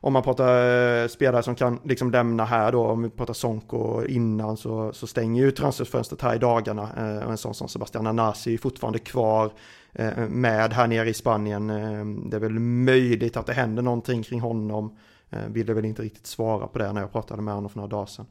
om 0.00 0.12
man 0.12 0.22
pratar 0.22 1.08
spelare 1.08 1.42
som 1.42 1.54
kan 1.54 1.80
liksom 1.84 2.10
lämna 2.10 2.44
här 2.44 2.72
då, 2.72 2.86
om 2.86 3.02
vi 3.02 3.10
pratar 3.10 3.34
Sonko 3.34 4.04
innan 4.04 4.56
så, 4.56 4.92
så 4.92 5.06
stänger 5.06 5.42
ju 5.42 5.50
transferfönstret 5.50 6.22
här 6.22 6.34
i 6.34 6.38
dagarna. 6.38 6.82
och 7.24 7.30
en 7.30 7.38
sån 7.38 7.54
som 7.54 7.68
Sebastian 7.68 8.06
Anasi 8.06 8.54
är 8.54 8.58
fortfarande 8.58 8.98
kvar. 8.98 9.52
Eh, 9.94 10.28
med 10.28 10.72
här 10.72 10.86
nere 10.86 11.08
i 11.08 11.14
Spanien. 11.14 11.70
Eh, 11.70 12.04
det 12.30 12.36
är 12.36 12.40
väl 12.40 12.58
möjligt 12.58 13.36
att 13.36 13.46
det 13.46 13.52
händer 13.52 13.82
någonting 13.82 14.22
kring 14.22 14.40
honom. 14.40 14.96
Eh, 15.32 15.48
ville 15.48 15.74
väl 15.74 15.84
inte 15.84 16.02
riktigt 16.02 16.26
svara 16.26 16.66
på 16.66 16.78
det 16.78 16.92
när 16.92 17.00
jag 17.00 17.12
pratade 17.12 17.42
med 17.42 17.54
honom 17.54 17.70
för 17.70 17.76
några 17.76 17.90
dagar 17.90 18.06
sedan. 18.06 18.26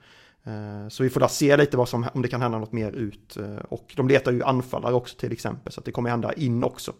Så 0.89 1.03
vi 1.03 1.09
får 1.09 1.19
där 1.19 1.27
se 1.27 1.57
lite 1.57 1.77
vad 1.77 1.89
som, 1.89 2.07
om 2.13 2.21
det 2.21 2.27
kan 2.27 2.41
hända 2.41 2.57
något 2.57 2.71
mer 2.71 2.91
ut. 2.91 3.37
Och 3.69 3.93
de 3.95 4.07
letar 4.07 4.31
ju 4.31 4.43
anfallare 4.43 4.93
också 4.93 5.17
till 5.17 5.31
exempel, 5.31 5.73
så 5.73 5.79
att 5.79 5.85
det 5.85 5.91
kommer 5.91 6.09
hända 6.09 6.33
in 6.33 6.63
också. 6.63 6.93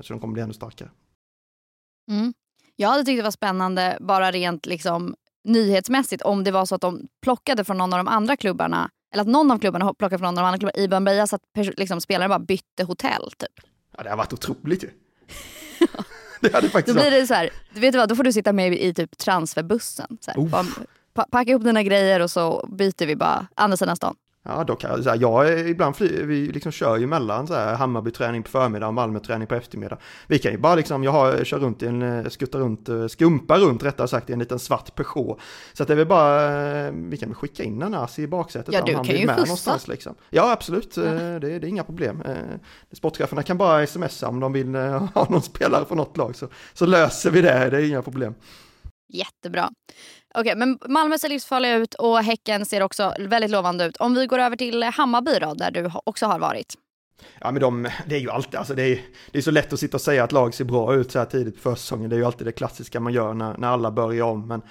Så 0.00 0.12
de 0.12 0.20
kommer 0.20 0.32
bli 0.32 0.42
ännu 0.42 0.52
starkare. 0.52 0.88
Mm. 2.10 2.34
Jag 2.76 2.88
hade 2.88 3.04
tyckt 3.04 3.18
det 3.18 3.22
var 3.22 3.30
spännande, 3.30 3.98
bara 4.00 4.30
rent 4.30 4.66
liksom 4.66 5.14
nyhetsmässigt, 5.44 6.22
om 6.22 6.44
det 6.44 6.50
var 6.50 6.66
så 6.66 6.74
att 6.74 6.80
de 6.80 7.08
plockade 7.22 7.64
från 7.64 7.78
någon 7.78 7.92
av 7.92 7.98
de 7.98 8.08
andra 8.08 8.36
klubbarna, 8.36 8.90
eller 9.14 9.22
att 9.22 9.28
någon 9.28 9.50
av 9.50 9.58
klubbarna 9.58 9.94
plockade 9.94 10.18
från 10.18 10.34
någon 10.34 10.38
av 10.38 10.42
de 10.42 10.46
andra 10.46 10.58
klubbarna 10.58 10.84
i 10.84 10.88
Bambeja 10.88 11.26
så 11.26 11.36
att 11.36 11.42
liksom, 11.76 12.00
spelare 12.00 12.28
bara 12.28 12.38
bytte 12.38 12.84
hotell. 12.84 13.30
Typ. 13.36 13.66
Ja, 13.96 14.02
det 14.02 14.10
har 14.10 14.16
varit 14.16 14.32
otroligt 14.32 14.84
ju. 14.84 14.90
Det 16.42 16.54
hade 16.54 16.68
faktiskt 16.68 16.96
Då 16.96 17.02
blir 17.02 17.10
det 17.10 17.26
så 17.26 17.34
här, 17.34 17.50
du 17.74 17.80
vet 17.80 17.94
vad, 17.94 18.08
då 18.08 18.16
får 18.16 18.24
du 18.24 18.32
sitta 18.32 18.52
med 18.52 18.74
i 18.74 18.94
typ 18.94 19.18
transferbussen. 19.18 20.18
Så 20.20 20.30
här, 20.30 20.48
bara, 21.14 21.26
packa 21.30 21.50
ihop 21.50 21.64
dina 21.64 21.82
grejer 21.82 22.20
och 22.20 22.30
så 22.30 22.68
byter 22.72 23.06
vi 23.06 23.16
bara 23.16 23.46
andra 23.54 23.76
sidan 23.76 23.96
stan. 23.96 24.14
Ja, 24.44 24.64
då 24.64 24.76
kan 24.76 25.02
jag, 25.04 25.16
jag 25.16 25.48
är, 25.48 25.66
ibland 25.66 25.96
fly, 25.96 26.22
vi 26.22 26.46
liksom 26.46 26.72
kör 26.72 26.96
ju 26.96 27.06
mellan 27.06 27.46
så 27.46 27.54
här 27.54 27.74
Hammarby-träning 27.74 28.42
på 28.42 28.50
förmiddag 28.50 28.86
och 28.86 28.94
Malmö-träning 28.94 29.46
på 29.46 29.54
eftermiddag. 29.54 29.98
Vi 30.26 30.38
kan 30.38 30.52
ju 30.52 30.58
bara 30.58 30.74
liksom, 30.74 31.04
jag 31.04 31.12
har, 31.12 31.44
kör 31.44 31.58
runt 31.58 31.82
i 31.82 31.86
en, 31.86 32.02
eh, 32.02 32.28
skuttar 32.28 32.58
runt, 32.58 32.88
eh, 32.88 33.06
skumpar 33.06 33.58
runt 33.58 33.82
rättare 33.82 34.08
sagt 34.08 34.30
i 34.30 34.32
en 34.32 34.38
liten 34.38 34.58
svart 34.58 34.94
Peugeot. 34.94 35.40
Så 35.72 35.82
att 35.82 35.86
det 35.86 35.94
är 35.94 35.96
väl 35.96 36.06
bara, 36.06 36.86
eh, 36.86 36.92
vi 36.92 37.16
kan 37.16 37.28
väl 37.28 37.36
skicka 37.36 37.62
in 37.62 37.82
en 37.82 37.94
Asi 37.94 38.22
i 38.22 38.26
baksätet. 38.26 38.74
Ja, 38.74 38.82
du 38.86 38.92
kan 38.92 39.04
ju 39.04 39.28
skjutsa. 39.28 39.78
Liksom. 39.86 40.14
Ja, 40.30 40.52
absolut, 40.52 40.96
ja. 40.96 41.02
Det, 41.02 41.38
det, 41.38 41.54
är 41.54 41.64
inga 41.64 41.84
problem. 41.84 42.22
Sportcheferna 42.92 43.42
kan 43.42 43.58
bara 43.58 43.86
smsa 43.86 44.28
om 44.28 44.40
de 44.40 44.52
vill 44.52 44.74
ha 45.14 45.26
någon 45.30 45.42
spelare 45.42 45.84
från 45.84 45.98
något 45.98 46.16
lag 46.16 46.36
så, 46.36 46.48
så 46.72 46.86
löser 46.86 47.30
vi 47.30 47.40
det, 47.40 47.70
det 47.70 47.76
är 47.76 47.88
inga 47.88 48.02
problem. 48.02 48.34
Jättebra. 49.12 49.70
Okej, 50.34 50.56
men 50.56 50.78
Malmö 50.88 51.18
ser 51.18 51.28
livsfarliga 51.28 51.76
ut 51.76 51.94
och 51.94 52.18
Häcken 52.18 52.66
ser 52.66 52.82
också 52.82 53.14
väldigt 53.18 53.50
lovande 53.50 53.84
ut. 53.84 53.96
Om 53.96 54.14
vi 54.14 54.26
går 54.26 54.38
över 54.38 54.56
till 54.56 54.82
Hammarby 54.82 55.38
då, 55.38 55.54
där 55.54 55.70
du 55.70 55.90
också 56.04 56.26
har 56.26 56.38
varit. 56.38 56.74
Ja 57.40 57.50
men 57.50 57.60
de, 57.60 57.88
det 58.06 58.14
är 58.14 58.20
ju 58.20 58.30
alltid, 58.30 58.54
alltså 58.54 58.74
det 58.74 58.82
är, 58.82 59.00
det 59.30 59.38
är 59.38 59.42
så 59.42 59.50
lätt 59.50 59.72
att 59.72 59.80
sitta 59.80 59.96
och 59.96 60.00
säga 60.00 60.24
att 60.24 60.32
lag 60.32 60.54
ser 60.54 60.64
bra 60.64 60.94
ut 60.94 61.12
så 61.12 61.18
här 61.18 61.26
tidigt 61.26 61.54
på 61.54 61.60
försäsongen. 61.60 62.10
Det 62.10 62.16
är 62.16 62.18
ju 62.18 62.24
alltid 62.24 62.46
det 62.46 62.52
klassiska 62.52 63.00
man 63.00 63.12
gör 63.12 63.34
när, 63.34 63.56
när 63.58 63.68
alla 63.68 63.90
börjar 63.90 64.24
om. 64.24 64.48
Men 64.48 64.62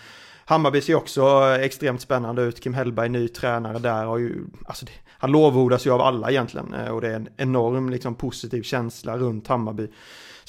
Hammarby 0.46 0.82
ser 0.82 0.96
också 0.96 1.56
extremt 1.60 2.01
spännande 2.01 2.41
ut. 2.41 2.60
Kim 2.60 2.74
Hellberg, 2.74 3.10
ny 3.10 3.27
tränare 3.27 3.80
där, 3.80 4.06
har 4.06 4.18
ju, 4.18 4.46
alltså 4.68 4.86
det, 4.86 4.91
han 5.22 5.32
lovordas 5.32 5.86
ju 5.86 5.91
av 5.91 6.01
alla 6.01 6.32
egentligen. 6.32 6.74
Eh, 6.74 6.91
och 6.91 7.01
det 7.01 7.08
är 7.08 7.15
en 7.15 7.30
enorm 7.38 7.89
liksom, 7.89 8.15
positiv 8.15 8.63
känsla 8.63 9.18
runt 9.18 9.48
Hammarby. 9.48 9.88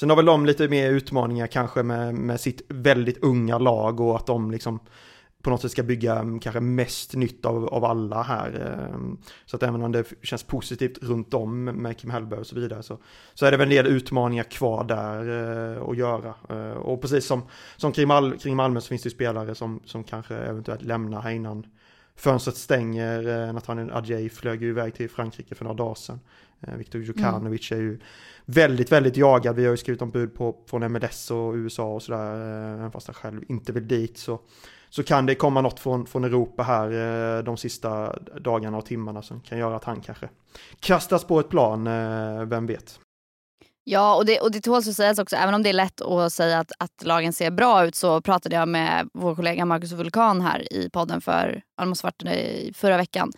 Sen 0.03 0.09
har 0.09 0.17
väl 0.17 0.25
de 0.25 0.45
lite 0.45 0.67
mer 0.67 0.89
utmaningar 0.89 1.47
kanske 1.47 1.83
med, 1.83 2.15
med 2.15 2.39
sitt 2.39 2.61
väldigt 2.69 3.23
unga 3.23 3.57
lag 3.57 3.99
och 3.99 4.15
att 4.15 4.27
de 4.27 4.51
liksom 4.51 4.79
på 5.43 5.49
något 5.49 5.61
sätt 5.61 5.71
ska 5.71 5.83
bygga 5.83 6.15
mm, 6.15 6.39
kanske 6.39 6.59
mest 6.59 7.15
nytt 7.15 7.45
av, 7.45 7.67
av 7.67 7.85
alla 7.85 8.23
här. 8.23 8.77
Ehm, 8.93 9.17
så 9.45 9.55
att 9.55 9.63
även 9.63 9.83
om 9.83 9.91
det 9.91 10.03
känns 10.21 10.43
positivt 10.43 10.97
runt 11.03 11.33
om 11.33 11.63
med 11.63 11.97
Kim 11.97 12.09
Hellberg 12.09 12.39
och 12.39 12.47
så 12.47 12.55
vidare 12.55 12.83
så, 12.83 12.97
så 13.33 13.45
är 13.45 13.51
det 13.51 13.57
väl 13.57 13.67
en 13.67 13.75
del 13.75 13.87
utmaningar 13.87 14.43
kvar 14.43 14.83
där 14.83 15.29
eh, 15.75 15.83
att 15.83 15.97
göra. 15.97 16.33
Eh, 16.49 16.77
och 16.77 17.01
precis 17.01 17.25
som, 17.25 17.41
som 17.77 17.91
kring, 17.91 18.07
Mal 18.07 18.37
kring 18.37 18.55
Malmö 18.55 18.81
så 18.81 18.87
finns 18.87 19.03
det 19.03 19.07
ju 19.07 19.15
spelare 19.15 19.55
som, 19.55 19.79
som 19.85 20.03
kanske 20.03 20.35
eventuellt 20.35 20.81
lämnar 20.81 21.21
här 21.21 21.31
innan 21.31 21.65
fönstret 22.15 22.57
stänger. 22.57 23.47
Eh, 23.47 23.53
Nathaniel 23.53 23.91
Adjei 23.91 24.29
flög 24.29 24.61
ju 24.61 24.69
iväg 24.69 24.93
till 24.93 25.09
Frankrike 25.09 25.55
för 25.55 25.63
några 25.63 25.77
dagar 25.77 25.95
sedan. 25.95 26.19
Eh, 26.61 26.75
Viktor 26.75 27.01
Djukanovic 27.01 27.71
mm. 27.71 27.83
är 27.83 27.89
ju 27.89 27.99
väldigt, 28.45 28.91
väldigt 28.91 29.17
jagad. 29.17 29.55
Vi 29.55 29.63
har 29.63 29.71
ju 29.71 29.77
skrivit 29.77 30.01
om 30.01 30.11
bud 30.11 30.35
på, 30.35 30.55
från 30.65 30.91
MLS 30.91 31.31
och 31.31 31.53
USA 31.53 31.93
och 31.93 32.03
sådär, 32.03 32.35
eh, 32.35 32.79
även 32.79 32.91
fast 32.91 33.07
han 33.07 33.13
själv 33.13 33.43
inte 33.47 33.71
vill 33.71 33.87
dit. 33.87 34.17
Så 34.17 34.39
så 34.89 35.03
kan 35.03 35.25
det 35.25 35.35
komma 35.35 35.61
något 35.61 35.79
från, 35.79 36.05
från 36.05 36.23
Europa 36.23 36.63
här 36.63 37.43
de 37.43 37.57
sista 37.57 38.19
dagarna 38.39 38.77
och 38.77 38.85
timmarna 38.85 39.21
som 39.21 39.41
kan 39.41 39.57
göra 39.57 39.75
att 39.75 39.83
han 39.83 40.01
kanske 40.01 40.29
kastas 40.79 41.23
på 41.23 41.39
ett 41.39 41.49
plan, 41.49 41.83
vem 42.49 42.65
vet. 42.65 42.99
Ja, 43.85 44.15
och 44.15 44.25
det, 44.25 44.39
och 44.39 44.51
det 44.51 44.61
tåls 44.61 44.87
att 44.87 44.95
sägas 44.95 45.19
också, 45.19 45.35
även 45.35 45.53
om 45.53 45.63
det 45.63 45.69
är 45.69 45.73
lätt 45.73 46.01
att 46.01 46.33
säga 46.33 46.59
att, 46.59 46.71
att 46.79 47.03
lagen 47.03 47.33
ser 47.33 47.51
bra 47.51 47.85
ut 47.85 47.95
så 47.95 48.21
pratade 48.21 48.55
jag 48.55 48.67
med 48.67 49.09
vår 49.13 49.35
kollega 49.35 49.65
Marcus 49.65 49.91
Vulkan 49.91 50.41
här 50.41 50.73
i 50.73 50.89
podden 50.89 51.21
för, 51.21 51.61
det 51.77 51.85
måste 51.85 52.05
varit 52.05 52.77
förra 52.77 52.97
veckan. 52.97 53.31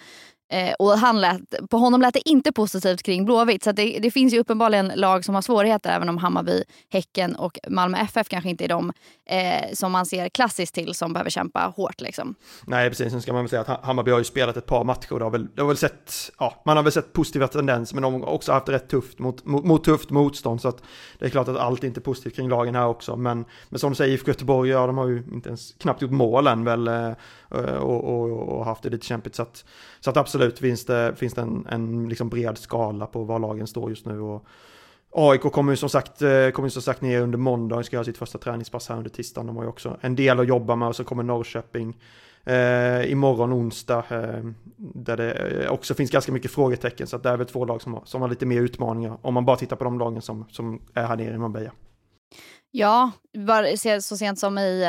Eh, 0.56 0.74
och 0.80 0.92
han 0.92 1.22
lät, 1.22 1.42
på 1.70 1.78
honom 1.78 2.02
lät 2.02 2.14
det 2.14 2.30
inte 2.30 2.52
positivt 2.52 3.04
kring 3.04 3.26
Blåvitt. 3.26 3.64
Så 3.64 3.72
det, 3.72 4.00
det, 4.02 4.12
finns 4.12 4.34
ju 4.34 4.40
uppenbarligen 4.40 4.92
lag 4.96 5.26
som 5.26 5.36
har 5.36 5.42
svårigheter 5.42 5.90
även 5.90 6.10
om 6.10 6.18
Hammarby, 6.18 6.64
Häcken 6.90 7.36
och 7.36 7.60
Malmö 7.68 7.98
FF 7.98 8.30
kanske 8.30 8.50
inte 8.50 8.64
är 8.64 8.68
de 8.68 8.94
eh, 9.26 9.74
som 9.74 9.92
man 9.92 10.06
ser 10.06 10.30
klassiskt 10.30 10.76
till 10.76 10.94
som 10.94 11.14
behöver 11.14 11.30
kämpa 11.30 11.74
hårt. 11.76 12.02
Liksom. 12.02 12.36
Nej 12.66 12.90
precis, 12.90 13.12
sen 13.12 13.22
ska 13.22 13.34
man 13.34 13.42
väl 13.42 13.50
säga 13.50 13.62
att 13.62 13.86
Hammarby 13.86 14.12
har 14.12 14.18
ju 14.18 14.24
spelat 14.24 14.58
ett 14.58 14.66
par 14.66 14.84
matcher. 14.84 15.20
Det 15.20 15.24
har 15.24 15.32
väl, 15.32 15.48
det 15.56 15.62
har 15.62 15.68
väl 15.68 15.78
sett, 15.78 16.14
ja, 16.40 16.62
man 16.66 16.78
har 16.78 16.84
väl 16.84 16.92
sett 16.92 17.14
positiva 17.14 17.48
tendenser 17.48 17.96
men 17.96 18.04
de 18.04 18.14
har 18.14 18.30
också 18.30 18.52
haft 18.52 18.66
det 18.66 18.72
rätt 18.72 18.90
tufft 18.90 19.20
mot, 19.20 19.46
mot, 19.46 19.66
mot 19.66 19.84
tufft 19.84 20.10
motstånd. 20.10 20.62
Så 20.62 20.68
att 20.68 20.84
det 21.20 21.26
är 21.26 21.30
klart 21.30 21.48
att 21.48 21.58
allt 21.58 21.84
är 21.84 21.88
inte 21.88 22.02
positivt 22.02 22.36
kring 22.36 22.50
lagen 22.50 22.76
här 22.76 22.88
också. 22.88 23.16
Men, 23.16 23.46
men 23.70 23.80
som 23.80 23.92
du 23.92 23.96
säger, 23.96 24.14
IFK 24.14 24.28
Göteborg, 24.28 24.70
ja 24.70 24.88
de 24.88 24.98
har 24.98 25.08
ju 25.08 25.24
inte 25.34 25.50
ens 25.50 25.74
knappt 25.78 26.02
gjort 26.02 26.12
mål 26.12 26.48
än 26.48 26.64
väl. 26.64 26.88
Eh, 26.88 27.12
Eh, 27.58 27.76
och, 27.76 28.04
och, 28.04 28.58
och 28.58 28.66
haft 28.66 28.84
det 28.84 28.90
lite 28.90 29.06
kämpigt. 29.06 29.36
Så 29.36 29.42
att, 29.42 29.66
så 30.00 30.10
att 30.10 30.18
absolut 30.18 30.60
finns 30.60 30.86
det, 30.86 31.16
finns 31.16 31.34
det 31.34 31.42
en, 31.42 31.68
en 31.70 32.10
liksom 32.10 32.30
bred 32.30 32.58
skala 32.58 33.06
på 33.06 33.24
var 33.24 33.40
lagen 33.40 33.68
står 33.68 33.90
just 33.90 34.06
nu. 34.06 34.20
Och 34.20 34.46
AIK 35.12 35.42
kommer 35.42 35.72
ju 35.74 35.78
som 35.78 35.90
sagt, 35.90 36.22
eh, 36.22 36.50
kommer 36.50 36.70
som 36.70 36.82
sagt 36.82 37.02
ner 37.02 37.22
under 37.22 37.38
måndag 37.38 37.76
och 37.76 37.86
ska 37.86 37.96
göra 37.96 38.04
sitt 38.04 38.18
första 38.18 38.38
träningspass 38.38 38.90
här 38.90 38.98
under 38.98 39.10
tisdagen. 39.10 39.48
De 39.48 39.56
har 39.56 39.64
ju 39.64 39.70
också 39.70 39.98
en 40.02 40.16
del 40.16 40.40
att 40.40 40.48
jobba 40.48 40.76
med 40.76 40.88
och 40.88 40.96
så 40.96 41.04
kommer 41.04 41.24
Norrköping 41.24 41.98
eh, 42.46 43.12
imorgon 43.12 43.54
onsdag 43.54 44.04
eh, 44.10 44.44
där 44.78 45.18
det 45.18 45.32
eh, 45.32 45.72
också 45.72 45.94
finns 45.94 46.12
ganska 46.12 46.32
mycket 46.32 46.52
frågetecken. 46.52 47.08
Så 47.08 47.16
att 47.16 47.24
det 47.24 47.30
är 47.30 47.38
väl 47.38 47.48
två 47.48 47.66
lag 47.66 47.82
som 47.82 47.94
har, 47.94 48.02
som 48.06 48.22
har 48.22 48.30
lite 48.30 48.46
mer 48.46 48.62
utmaningar 48.62 49.18
om 49.22 49.34
man 49.34 49.46
bara 49.46 49.58
tittar 49.58 49.76
på 49.76 49.84
de 49.84 50.00
lagen 50.00 50.22
som, 50.22 50.46
som 50.50 50.82
är 50.94 51.06
här 51.06 51.18
nere 51.18 51.36
i 51.36 51.38
Marbella. 51.38 51.72
Ja, 52.72 53.12
så 54.02 54.18
sent 54.18 54.40
som 54.40 54.58
i 54.58 54.86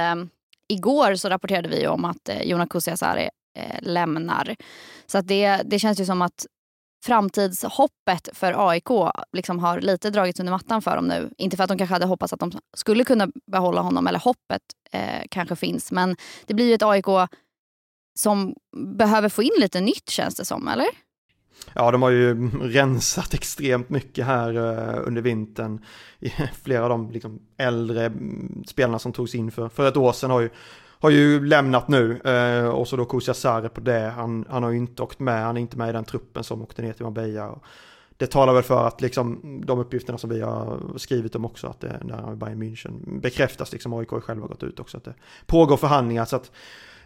igår 0.69 1.15
så 1.15 1.29
rapporterade 1.29 1.69
vi 1.69 1.87
om 1.87 2.05
att 2.05 2.29
eh, 2.29 2.43
Jonas 2.43 2.69
Kusiasari 2.69 3.29
eh, 3.59 3.77
lämnar. 3.81 4.57
Så 5.07 5.19
att 5.19 5.27
det, 5.27 5.63
det 5.65 5.79
känns 5.79 6.01
ju 6.01 6.05
som 6.05 6.23
att 6.23 6.47
framtidshoppet 7.05 8.29
för 8.33 8.69
AIK 8.69 8.89
liksom 9.33 9.59
har 9.59 9.81
lite 9.81 10.11
dragits 10.11 10.41
under 10.41 10.53
mattan 10.53 10.83
för 10.83 10.97
dem 10.97 11.09
nu. 11.09 11.31
Inte 11.39 11.57
för 11.57 11.65
att 11.65 11.69
de 11.69 11.79
kanske 11.79 11.95
hade 11.95 12.07
hoppats 12.07 12.33
att 12.33 12.41
de 12.41 12.53
skulle 12.77 13.05
kunna 13.05 13.29
behålla 13.53 13.81
honom, 13.81 14.07
eller 14.07 14.19
hoppet 14.19 14.63
eh, 14.93 15.23
kanske 15.31 15.57
finns. 15.57 15.93
Men 15.93 16.17
det 16.47 16.55
blir 16.55 16.67
ju 16.67 16.75
ett 16.75 16.83
AIK 16.83 17.31
som 18.19 18.55
behöver 18.77 19.29
få 19.29 19.43
in 19.43 19.55
lite 19.59 19.81
nytt 19.81 20.11
känns 20.11 20.35
det 20.35 20.45
som, 20.45 20.69
eller? 20.69 20.87
Ja, 21.75 21.91
de 21.91 22.03
har 22.03 22.11
ju 22.11 22.51
rensat 22.63 23.35
extremt 23.35 23.91
mycket 23.91 24.27
här 24.27 24.57
eh, 24.57 25.01
under 25.07 25.23
vintern. 25.23 25.85
Flera 26.63 26.83
av 26.83 26.89
de 26.89 27.11
liksom, 27.11 27.39
äldre 27.57 28.05
mm, 28.05 28.65
spelarna 28.67 28.99
som 28.99 29.13
togs 29.13 29.35
in 29.35 29.51
för, 29.51 29.69
för 29.69 29.89
ett 29.89 29.97
år 29.97 30.13
sedan 30.13 30.31
har 30.31 30.41
ju, 30.41 30.51
har 31.01 31.11
ju 31.11 31.47
lämnat 31.47 31.89
nu. 31.89 32.21
Eh, 32.21 32.69
och 32.69 32.89
så 32.89 32.97
då 32.97 33.05
Kusia 33.05 33.35
Sarre 33.35 33.69
på 33.69 33.81
det. 33.81 34.13
Han, 34.17 34.45
han 34.49 34.63
har 34.63 34.71
ju 34.71 34.77
inte 34.77 35.03
åkt 35.03 35.19
med, 35.19 35.45
han 35.45 35.57
är 35.57 35.61
inte 35.61 35.79
med 35.79 35.89
i 35.89 35.93
den 35.93 36.05
truppen 36.05 36.45
som 36.45 36.63
åkte 36.63 36.83
ner 36.83 36.93
till 36.93 37.05
Marbella. 37.05 37.49
Och 37.49 37.65
det 38.17 38.27
talar 38.27 38.55
väl 38.55 38.63
för 38.63 38.87
att 38.87 39.01
liksom, 39.01 39.41
de 39.67 39.79
uppgifterna 39.79 40.19
som 40.19 40.31
vi 40.31 40.41
har 40.41 40.81
skrivit 40.97 41.35
om 41.35 41.45
också, 41.45 41.67
att 41.67 41.81
det 41.81 42.01
där 42.03 42.35
Bayern 42.35 42.63
München 42.63 43.21
bekräftas, 43.21 43.73
liksom 43.73 43.93
AIK 43.93 44.09
själva 44.09 44.47
gått 44.47 44.63
ut 44.63 44.81
också, 44.81 44.97
att 44.97 45.05
det 45.05 45.15
pågår 45.47 45.77
förhandlingar. 45.77 46.25
Så 46.25 46.37
att 46.37 46.51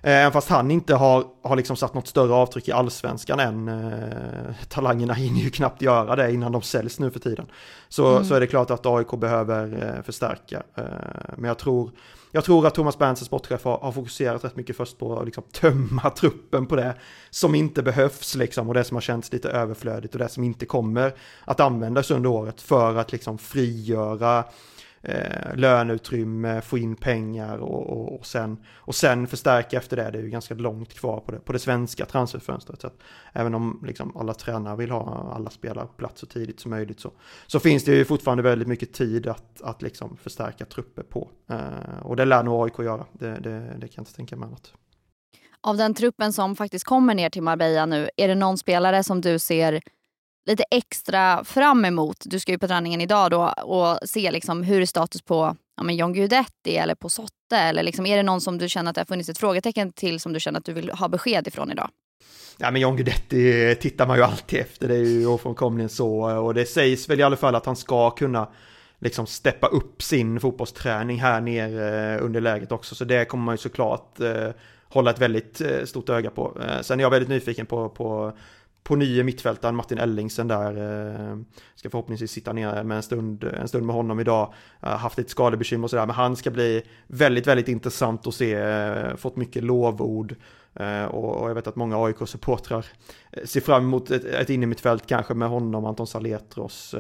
Eh, 0.03 0.13
även 0.13 0.33
fast 0.33 0.49
han 0.49 0.71
inte 0.71 0.95
har, 0.95 1.25
har 1.43 1.57
liksom 1.57 1.77
satt 1.77 1.95
något 1.95 2.07
större 2.07 2.33
avtryck 2.33 2.69
i 2.69 2.73
allsvenskan 2.73 3.41
än. 3.41 3.69
Eh, 3.69 4.55
talangerna 4.69 5.15
hinner 5.15 5.41
ju 5.41 5.51
knappt 5.51 5.83
göra 5.83 6.17
det 6.17 6.33
innan 6.33 6.53
de 6.53 6.63
säljs 6.63 6.99
nu 6.99 7.11
för 7.11 7.21
tiden. 7.21 7.47
Så, 7.89 8.11
mm. 8.11 8.25
så 8.25 8.35
är 8.35 8.41
det 8.41 8.47
klart 8.47 8.71
att 8.71 8.87
AIK 8.87 9.11
behöver 9.11 9.95
eh, 9.97 10.03
förstärka. 10.03 10.63
Eh, 10.75 10.85
men 11.37 11.49
jag 11.49 11.59
tror, 11.59 11.91
jag 12.33 12.45
tror 12.45 12.67
att 12.67 12.75
Thomas 12.75 12.99
Berntsens 12.99 13.27
sportchef, 13.27 13.65
har, 13.65 13.79
har, 13.79 13.93
fokuserat 13.93 14.45
rätt 14.45 14.57
mycket 14.57 14.77
först 14.77 14.99
på 14.99 15.19
att 15.19 15.25
liksom 15.25 15.45
tömma 15.53 16.11
truppen 16.17 16.67
på 16.67 16.77
det 16.77 16.95
som 17.31 17.55
inte 17.55 17.83
behövs 17.83 18.35
liksom, 18.35 18.69
och 18.69 18.75
det 18.75 18.85
som 18.85 18.97
har 18.97 19.01
känts 19.01 19.33
lite 19.33 19.51
överflödigt 19.51 20.15
och 20.15 20.19
det 20.19 20.29
som 20.29 20.45
inte 20.45 20.67
kommer 20.67 21.15
att 21.45 21.61
användas 21.61 22.11
under 22.11 22.31
året 22.31 22.61
för 22.61 22.97
att 22.97 23.13
liksom 23.13 23.39
frigöra 23.39 24.45
eh, 25.03 25.57
löneutrymme, 25.57 26.61
få 26.61 26.79
in 26.79 26.97
pengar 26.97 27.59
och, 27.59 27.91
och, 27.91 28.19
och, 28.19 28.27
sen, 28.27 28.65
och 28.71 28.95
sen 28.95 29.27
förstärka 29.27 29.77
efter 29.77 29.97
det. 29.97 30.11
Det 30.11 30.19
är 30.19 30.23
ju 30.23 30.31
ganska 30.31 30.55
långt 30.55 30.95
kvar 30.95 31.21
på 31.21 31.33
det, 31.33 31.39
på 31.39 31.53
det 31.53 31.59
svenska 31.59 32.07
transferfönstret. 32.07 32.81
Så 32.81 32.87
att 32.87 32.99
även 33.33 33.55
om 33.55 33.85
liksom 33.87 34.17
alla 34.17 34.35
tränare 34.35 34.77
vill 34.77 34.91
ha 34.91 35.33
alla 35.35 35.51
spelare 35.51 35.87
på 35.87 35.93
plats 35.93 36.21
så 36.21 36.27
tidigt 36.27 36.61
som 36.61 36.71
möjligt 36.71 37.01
så, 37.01 37.13
så 37.47 37.61
finns 37.61 37.85
det 37.85 37.95
ju 37.95 38.05
fortfarande 38.05 38.43
väldigt 38.43 38.69
mycket 38.69 38.93
tid 38.93 39.27
att, 39.27 39.63
att 39.63 39.83
liksom 39.83 40.17
förstärka 40.17 40.65
trupper 40.65 41.03
på. 41.03 41.29
Eh, 41.51 42.03
och 42.03 42.17
det 42.17 42.25
lär 42.25 42.43
nog 42.43 42.65
AIK 42.65 42.79
göra, 42.79 43.07
det, 43.13 43.31
det, 43.31 43.61
det 43.61 43.89
kan 43.89 43.95
jag 43.95 44.03
inte 44.03 44.15
tänka 44.15 44.37
mig 44.37 44.47
annat. 44.47 44.73
Av 45.63 45.77
den 45.77 45.95
truppen 45.95 46.33
som 46.33 46.57
faktiskt 46.57 46.85
kommer 46.85 47.15
ner 47.15 47.31
till 47.31 47.43
Marbella 47.43 47.87
nu, 47.87 48.11
är 48.17 48.29
det 48.29 48.35
någon 48.35 48.59
spelare 48.59 49.05
som 49.05 49.21
du 49.21 49.39
ser 49.39 49.81
lite 50.51 50.65
extra 50.71 51.45
fram 51.45 51.85
emot. 51.85 52.17
Du 52.25 52.41
ska 52.41 52.53
ju 52.53 52.59
på 52.59 52.69
träningen 52.69 53.01
idag 53.01 53.31
då 53.31 53.43
och 53.49 53.99
se 54.09 54.31
liksom 54.31 54.63
hur 54.63 54.81
är 54.81 54.87
status 54.87 55.23
på 55.23 55.57
ja, 55.77 55.83
men 55.83 55.97
John 55.97 56.13
Guidetti 56.13 56.77
eller 56.77 56.95
på 56.95 57.09
Sotte? 57.09 57.57
Eller 57.57 57.83
liksom, 57.83 58.07
är 58.07 58.17
det 58.17 58.23
någon 58.23 58.41
som 58.41 58.59
du 58.59 58.69
känner 58.69 58.91
att 58.91 58.95
det 58.95 59.01
har 59.01 59.07
funnits 59.07 59.29
ett 59.29 59.39
frågetecken 59.39 59.93
till 59.93 60.21
som 60.21 60.33
du 60.33 60.41
känner 60.41 60.59
att 60.59 60.65
du 60.65 60.73
vill 60.73 60.91
ha 60.91 61.09
besked 61.09 61.49
ifrån 61.49 61.71
idag? 61.71 61.91
Ja 62.59 62.71
men 62.71 62.81
John 62.81 62.97
Guidetti 62.97 63.75
tittar 63.81 64.07
man 64.07 64.17
ju 64.17 64.23
alltid 64.23 64.61
efter, 64.61 64.89
det 64.89 64.95
är 64.95 65.05
ju 65.05 65.27
ofrånkomligen 65.27 65.89
så. 65.89 66.39
Och 66.39 66.55
det 66.55 66.67
sägs 66.67 67.09
väl 67.09 67.21
i 67.21 67.23
alla 67.23 67.37
fall 67.37 67.55
att 67.55 67.67
han 67.67 67.77
ska 67.77 68.11
kunna 68.11 68.49
liksom 68.99 69.27
steppa 69.27 69.67
upp 69.67 70.03
sin 70.03 70.41
fotbollsträning 70.41 71.21
här 71.21 71.41
nere 71.41 72.15
eh, 72.15 72.25
under 72.25 72.41
läget 72.41 72.73
också. 72.73 72.95
Så 72.95 73.05
det 73.05 73.25
kommer 73.25 73.45
man 73.45 73.55
ju 73.55 73.59
såklart 73.59 74.21
eh, 74.21 74.49
hålla 74.89 75.11
ett 75.11 75.19
väldigt 75.19 75.61
eh, 75.61 75.85
stort 75.85 76.09
öga 76.09 76.31
på. 76.31 76.59
Sen 76.83 77.01
är 77.01 77.05
jag 77.05 77.11
väldigt 77.11 77.29
nyfiken 77.29 77.67
på, 77.67 77.89
på 77.89 78.33
på 78.83 78.97
nye 78.97 79.25
mittfältaren 79.25 79.77
Martin 79.77 79.99
Ellingsen 79.99 80.49
där. 80.49 80.71
Eh, 80.71 81.37
ska 81.75 81.91
förhoppningsvis 81.91 82.31
sitta 82.31 82.53
ner 82.53 82.83
med 82.83 82.97
en 82.97 83.03
stund, 83.03 83.45
en 83.45 83.69
stund 83.69 83.87
med 83.87 83.97
honom 83.97 84.21
idag. 84.21 84.55
Eh, 84.83 84.89
haft 84.89 85.19
lite 85.19 85.31
skadebekymmer 85.31 85.85
och 85.85 85.91
sådär, 85.91 86.07
men 86.07 86.17
han 86.17 86.37
ska 86.37 86.51
bli 86.51 86.83
väldigt, 87.07 87.47
väldigt 87.47 87.69
intressant 87.69 88.27
att 88.27 88.35
se. 88.35 88.55
Eh, 88.55 89.17
fått 89.17 89.37
mycket 89.37 89.65
lovord. 89.65 90.35
Och, 91.11 91.51
jag 91.51 91.55
vet 91.55 91.67
att 91.67 91.77
många 91.77 91.97
AIK-supportrar 92.05 92.87
ser 93.45 93.61
fram 93.61 93.83
emot 93.83 94.11
ett, 94.11 94.25
ett 94.25 94.51
innermittfält 94.51 95.07
kanske 95.07 95.35
med 95.35 95.49
honom, 95.49 95.85
Anton 95.85 96.07
Saletros 96.07 96.95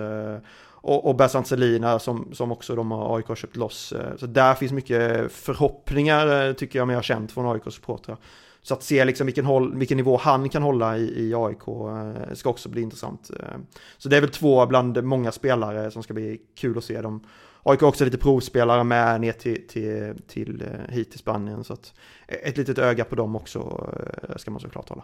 och, 0.82 1.08
och 1.08 1.16
Bersant 1.16 1.46
Selina 1.46 1.98
som, 1.98 2.28
som 2.32 2.52
också 2.52 2.74
de 2.74 2.90
har 2.90 3.16
AIK 3.16 3.38
köpt 3.38 3.56
loss. 3.56 3.92
Så 4.16 4.26
där 4.26 4.54
finns 4.54 4.72
mycket 4.72 5.32
förhoppningar 5.32 6.52
tycker 6.52 6.78
jag 6.78 6.86
mig 6.86 6.96
ha 6.96 7.02
känt 7.02 7.32
från 7.32 7.46
AIK-supportrar. 7.46 8.16
Så 8.62 8.74
att 8.74 8.82
se 8.82 9.04
liksom 9.04 9.26
vilken, 9.26 9.44
håll, 9.44 9.78
vilken 9.78 9.96
nivå 9.96 10.16
han 10.16 10.48
kan 10.48 10.62
hålla 10.62 10.98
i, 10.98 11.28
i 11.28 11.34
AIK 11.34 11.68
eh, 11.68 12.34
ska 12.34 12.50
också 12.50 12.68
bli 12.68 12.82
intressant. 12.82 13.30
Eh, 13.40 13.58
så 13.98 14.08
det 14.08 14.16
är 14.16 14.20
väl 14.20 14.30
två 14.30 14.66
bland 14.66 15.04
många 15.04 15.32
spelare 15.32 15.90
som 15.90 16.02
ska 16.02 16.14
bli 16.14 16.40
kul 16.56 16.78
att 16.78 16.84
se. 16.84 17.00
dem. 17.00 17.24
AIK 17.62 17.80
har 17.80 17.88
också 17.88 18.04
lite 18.04 18.18
provspelare 18.18 18.84
med 18.84 19.20
ner 19.20 19.32
till, 19.32 19.66
till, 19.68 20.14
till 20.28 20.62
eh, 20.62 20.94
hit 20.94 21.10
till 21.10 21.18
Spanien. 21.18 21.64
Så 21.64 21.72
att 21.72 21.94
e-, 22.28 22.48
ett 22.48 22.56
litet 22.56 22.78
öga 22.78 23.04
på 23.04 23.14
dem 23.14 23.36
också 23.36 23.90
ska 24.36 24.50
man 24.50 24.60
såklart 24.60 24.88
hålla. 24.88 25.02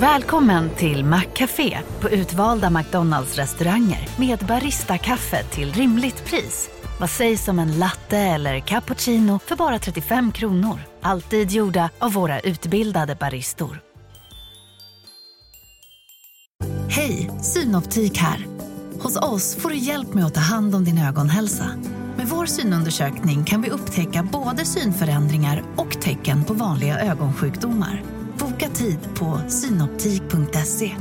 Välkommen 0.00 0.70
till 0.70 1.04
Maccafé 1.04 1.78
på 2.00 2.10
utvalda 2.10 2.70
McDonalds 2.70 3.36
restauranger 3.36 4.08
med 4.18 4.38
Baristakaffe 4.38 5.42
till 5.42 5.72
rimligt 5.72 6.24
pris. 6.24 6.79
Vad 7.00 7.10
sägs 7.10 7.48
om 7.48 7.58
en 7.58 7.78
latte 7.78 8.18
eller 8.18 8.60
cappuccino 8.60 9.38
för 9.46 9.56
bara 9.56 9.78
35 9.78 10.32
kronor? 10.32 10.80
Alltid 11.02 11.50
gjorda 11.50 11.90
av 11.98 12.12
våra 12.12 12.40
utbildade 12.40 13.14
baristor. 13.14 13.80
Hej, 16.88 17.30
Synoptik 17.42 18.18
här. 18.18 18.46
Hos 19.00 19.16
oss 19.16 19.56
får 19.56 19.68
du 19.68 19.76
hjälp 19.76 20.14
med 20.14 20.24
att 20.24 20.34
ta 20.34 20.40
hand 20.40 20.74
om 20.74 20.84
din 20.84 20.98
ögonhälsa. 20.98 21.66
Med 22.16 22.28
vår 22.28 22.46
synundersökning 22.46 23.44
kan 23.44 23.62
vi 23.62 23.70
upptäcka 23.70 24.28
både 24.32 24.64
synförändringar 24.64 25.64
och 25.76 26.00
tecken 26.00 26.44
på 26.44 26.54
vanliga 26.54 27.00
ögonsjukdomar. 27.00 28.02
Boka 28.38 28.68
tid 28.68 28.98
på 29.14 29.40
synoptik.se. 29.48 30.96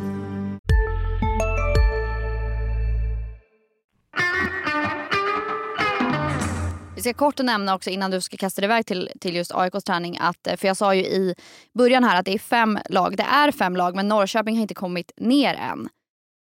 Vi 7.00 7.04
ska 7.04 7.14
kort 7.14 7.40
nämna 7.40 7.76
också 7.76 7.90
innan 7.90 8.12
du 8.12 8.22
ska 8.22 8.38
kasta 8.38 8.62
dig 8.62 8.66
iväg 8.68 8.86
till, 8.86 9.10
till 9.20 9.36
just 9.36 9.56
AIKs 9.56 9.84
träning 9.84 10.18
att, 10.22 10.48
eh, 10.48 10.56
för 10.56 10.68
jag 10.68 10.78
sa 10.78 10.96
ju 10.96 11.02
i 11.02 11.36
början 11.78 12.04
här 12.04 12.20
att 12.20 12.26
det 12.26 12.34
är 12.34 12.40
fem 12.40 12.80
lag. 12.90 13.18
Det 13.18 13.24
är 13.24 13.52
fem 13.52 13.76
lag 13.76 13.96
men 13.96 14.08
Norrköping 14.08 14.56
har 14.56 14.62
inte 14.62 14.74
kommit 14.74 15.12
ner 15.18 15.54
än. 15.56 15.90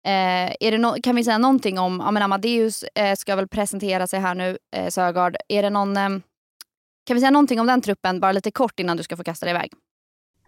Eh, 0.06 0.56
är 0.60 0.72
det 0.72 0.78
no 0.78 0.96
kan 1.04 1.16
vi 1.16 1.24
säga 1.24 1.38
någonting 1.38 1.80
om, 1.80 2.02
ja 2.06 2.12
men 2.12 2.24
Amadeus 2.24 2.84
eh, 2.84 3.16
ska 3.16 3.36
väl 3.36 3.48
presentera 3.48 4.08
sig 4.08 4.20
här 4.20 4.36
nu, 4.36 4.58
eh, 4.76 4.90
Sögaard. 4.90 5.36
Är 5.48 5.64
det 5.64 5.70
någon, 5.70 5.98
eh, 5.98 6.10
kan 7.06 7.16
vi 7.16 7.20
säga 7.20 7.32
någonting 7.32 7.60
om 7.60 7.68
den 7.68 7.82
truppen 7.82 8.20
bara 8.20 8.32
lite 8.32 8.52
kort 8.52 8.80
innan 8.80 8.98
du 8.98 9.04
ska 9.04 9.18
få 9.18 9.24
kasta 9.24 9.46
dig 9.46 9.56
iväg? 9.56 9.72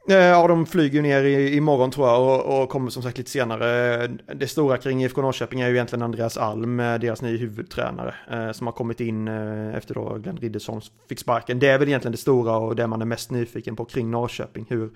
Eh, 0.10 0.16
ja, 0.16 0.48
de 0.48 0.66
flyger 0.66 1.02
ner 1.02 1.24
i, 1.24 1.56
imorgon 1.56 1.92
tror 1.92 2.08
jag 2.08 2.22
och, 2.22 2.64
och, 2.64 2.70
kommer 2.70 2.90
som 2.90 3.04
sagt 3.04 3.18
lite 3.18 3.30
senare. 3.30 4.08
Det 4.36 4.48
stora 4.48 4.78
kring 4.78 5.04
IFK 5.04 5.22
Norrköping 5.22 5.62
är 5.62 5.68
ju 5.68 5.74
egentligen 5.74 6.04
Andreas 6.04 6.38
Alm, 6.38 6.80
eh, 6.80 7.00
deras 7.00 7.22
nya 7.22 7.38
huvudtränare, 7.38 8.14
eh, 8.32 8.52
som 8.52 8.68
har 8.68 8.72
kommit 8.72 9.00
in 9.00 9.28
eh, 9.28 9.76
efter 9.76 9.94
då 9.94 10.18
Glenn 10.18 10.38
Riddersson 10.38 10.82
fick 11.10 11.20
sparken. 11.20 11.60
Det 11.60 11.68
är 11.68 11.80
väl 11.80 11.88
egentligen 11.88 12.12
det 12.12 12.18
stora 12.18 12.58
och 12.58 12.76
det 12.76 12.88
man 12.88 13.02
är 13.02 13.06
mest 13.06 13.32
nyfiken 13.32 13.76
på 13.76 13.86
kring 13.86 14.12
Norrköping, 14.12 14.66
hur, 14.70 14.90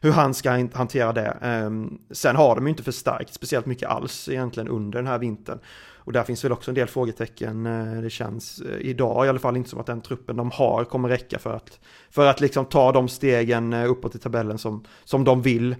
hur 0.00 0.12
han 0.12 0.34
ska 0.34 0.68
hantera 0.72 1.12
det. 1.12 1.36
Eh, 1.42 1.70
sen 2.10 2.36
har 2.36 2.54
de 2.54 2.66
ju 2.66 2.70
inte 2.70 2.82
förstärkt 2.82 3.34
speciellt 3.34 3.66
mycket 3.66 3.88
alls 3.88 4.28
egentligen 4.28 4.68
under 4.68 4.98
den 4.98 5.06
här 5.06 5.18
vintern. 5.18 5.58
Och 6.06 6.12
där 6.12 6.24
finns 6.24 6.44
väl 6.44 6.52
också 6.52 6.70
en 6.70 6.74
del 6.74 6.88
frågetecken. 6.88 7.66
Eh, 7.66 8.02
det 8.02 8.10
känns 8.10 8.60
eh, 8.60 8.78
idag 8.80 9.26
i 9.26 9.28
alla 9.28 9.38
fall 9.38 9.56
inte 9.56 9.70
som 9.70 9.80
att 9.80 9.86
den 9.86 10.00
truppen 10.00 10.36
de 10.36 10.50
har 10.50 10.84
kommer 10.84 11.08
räcka 11.08 11.38
för 11.38 11.52
att, 11.52 11.80
för 12.10 12.26
att 12.26 12.40
liksom 12.40 12.64
ta 12.64 12.92
de 12.92 13.08
stegen 13.08 13.72
eh, 13.72 13.90
uppåt 13.90 14.14
i 14.14 14.18
tabellen 14.18 14.58
som, 14.58 14.84
som 15.04 15.24
de 15.24 15.42
vill. 15.42 15.76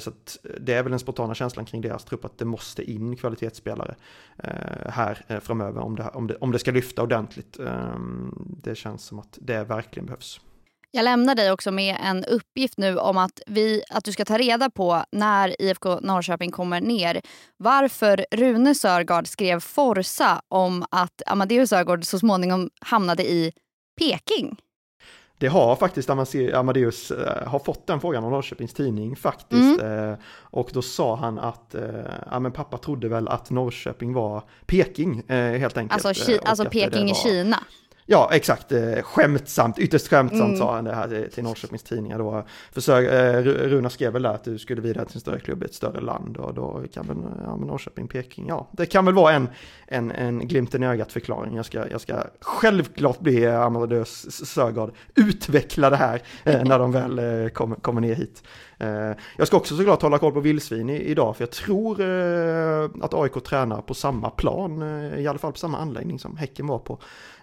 Så 0.00 0.10
det 0.60 0.74
är 0.74 0.82
väl 0.82 0.90
den 0.90 0.98
spontana 0.98 1.34
känslan 1.34 1.64
kring 1.64 1.80
deras 1.80 2.04
trupp 2.04 2.24
att 2.24 2.38
det 2.38 2.44
måste 2.44 2.90
in 2.90 3.16
kvalitetsspelare 3.16 3.94
här 4.86 5.40
framöver 5.40 5.80
om 5.80 5.96
det, 5.96 6.08
om 6.08 6.26
det, 6.26 6.36
om 6.36 6.52
det 6.52 6.58
ska 6.58 6.70
lyfta 6.70 7.02
ordentligt. 7.02 7.58
Ehm, 7.58 8.34
det 8.62 8.74
känns 8.74 9.04
som 9.04 9.18
att 9.18 9.38
det 9.40 9.64
verkligen 9.64 10.06
behövs. 10.06 10.40
Jag 10.94 11.04
lämnar 11.04 11.34
dig 11.34 11.52
också 11.52 11.70
med 11.70 11.96
en 12.02 12.24
uppgift 12.24 12.78
nu 12.78 12.98
om 12.98 13.18
att, 13.18 13.40
vi, 13.46 13.82
att 13.90 14.04
du 14.04 14.12
ska 14.12 14.24
ta 14.24 14.38
reda 14.38 14.70
på 14.70 15.04
när 15.12 15.62
IFK 15.62 16.00
Norrköping 16.00 16.50
kommer 16.50 16.80
ner. 16.80 17.20
Varför 17.56 18.26
Rune 18.30 18.74
Sörgard 18.74 19.26
skrev 19.26 19.60
Forsa 19.60 20.42
om 20.48 20.84
att 20.90 21.22
Amadeus 21.26 21.70
Sörgård 21.70 22.04
så 22.04 22.18
småningom 22.18 22.70
hamnade 22.80 23.22
i 23.30 23.52
Peking. 23.98 24.56
Det 25.38 25.48
har 25.48 25.76
faktiskt 25.76 26.10
Amadeus 26.54 27.10
äh, 27.10 27.48
har 27.48 27.58
fått 27.58 27.86
den 27.86 28.00
frågan 28.00 28.24
av 28.24 28.30
Norrköpings 28.30 28.74
tidning 28.74 29.16
faktiskt. 29.16 29.80
Mm. 29.80 30.10
Äh, 30.10 30.18
och 30.40 30.70
då 30.72 30.82
sa 30.82 31.16
han 31.16 31.38
att 31.38 31.74
äh, 31.74 31.82
ja, 32.30 32.38
men 32.38 32.52
pappa 32.52 32.78
trodde 32.78 33.08
väl 33.08 33.28
att 33.28 33.50
Norrköping 33.50 34.12
var 34.12 34.42
Peking 34.66 35.22
helt 35.28 35.76
enkelt. 35.76 36.06
Alltså, 36.06 36.38
alltså 36.44 36.64
Peking 36.64 37.10
i 37.10 37.14
Kina? 37.14 37.58
Ja, 38.06 38.30
exakt. 38.32 38.72
Eh, 38.72 39.02
skämtsamt, 39.02 39.78
ytterst 39.78 40.08
skämtsamt 40.08 40.42
mm. 40.42 40.56
sa 40.56 40.74
han 40.74 40.84
det 40.84 40.94
här 40.94 41.28
till 41.34 41.44
Norrköpings 41.44 41.82
tidningar 41.82 42.18
då. 42.18 42.46
Försök, 42.72 43.12
eh, 43.12 43.42
Runa 43.42 43.90
skrev 43.90 44.12
väl 44.12 44.22
där 44.22 44.34
att 44.34 44.44
du 44.44 44.58
skulle 44.58 44.80
vidare 44.80 45.04
till 45.06 45.16
en 45.16 45.20
större 45.20 45.40
klubb 45.40 45.62
i 45.62 45.64
ett 45.64 45.74
större 45.74 46.00
land 46.00 46.36
och 46.36 46.54
då 46.54 46.82
kan 46.92 47.06
väl 47.06 47.16
ja, 47.44 47.56
Norrköping, 47.56 48.08
Peking, 48.08 48.48
ja. 48.48 48.68
Det 48.72 48.86
kan 48.86 49.04
väl 49.04 49.14
vara 49.14 49.32
en, 49.32 49.48
en, 49.86 50.10
en 50.10 50.48
glimten 50.48 50.82
i 50.82 50.86
ögat 50.86 51.12
förklaring. 51.12 51.56
Jag 51.56 51.66
ska, 51.66 51.88
jag 51.88 52.00
ska 52.00 52.14
självklart 52.40 53.20
be 53.20 53.58
Amadeus 53.58 54.46
Sögaard 54.46 54.92
utveckla 55.14 55.90
det 55.90 55.96
här 55.96 56.22
eh, 56.44 56.64
när 56.64 56.78
de 56.78 56.92
väl 56.92 57.18
eh, 57.18 57.48
kommer, 57.48 57.76
kommer 57.76 58.00
ner 58.00 58.14
hit. 58.14 58.42
Eh, 58.82 59.16
jag 59.36 59.46
ska 59.46 59.56
också 59.56 59.76
såklart 59.76 60.02
hålla 60.02 60.18
koll 60.18 60.32
på 60.32 60.40
vildsvin 60.40 60.90
idag 60.90 61.36
för 61.36 61.42
jag 61.42 61.50
tror 61.50 62.00
eh, 62.00 62.90
att 63.02 63.14
AIK 63.14 63.44
tränar 63.44 63.82
på 63.82 63.94
samma 63.94 64.30
plan, 64.30 64.82
eh, 64.82 65.20
i 65.20 65.26
alla 65.26 65.38
fall 65.38 65.52
på 65.52 65.58
samma 65.58 65.78
anläggning 65.78 66.18
som 66.18 66.36
Häcken 66.36 66.66
var 66.66 66.78
på 66.78 66.98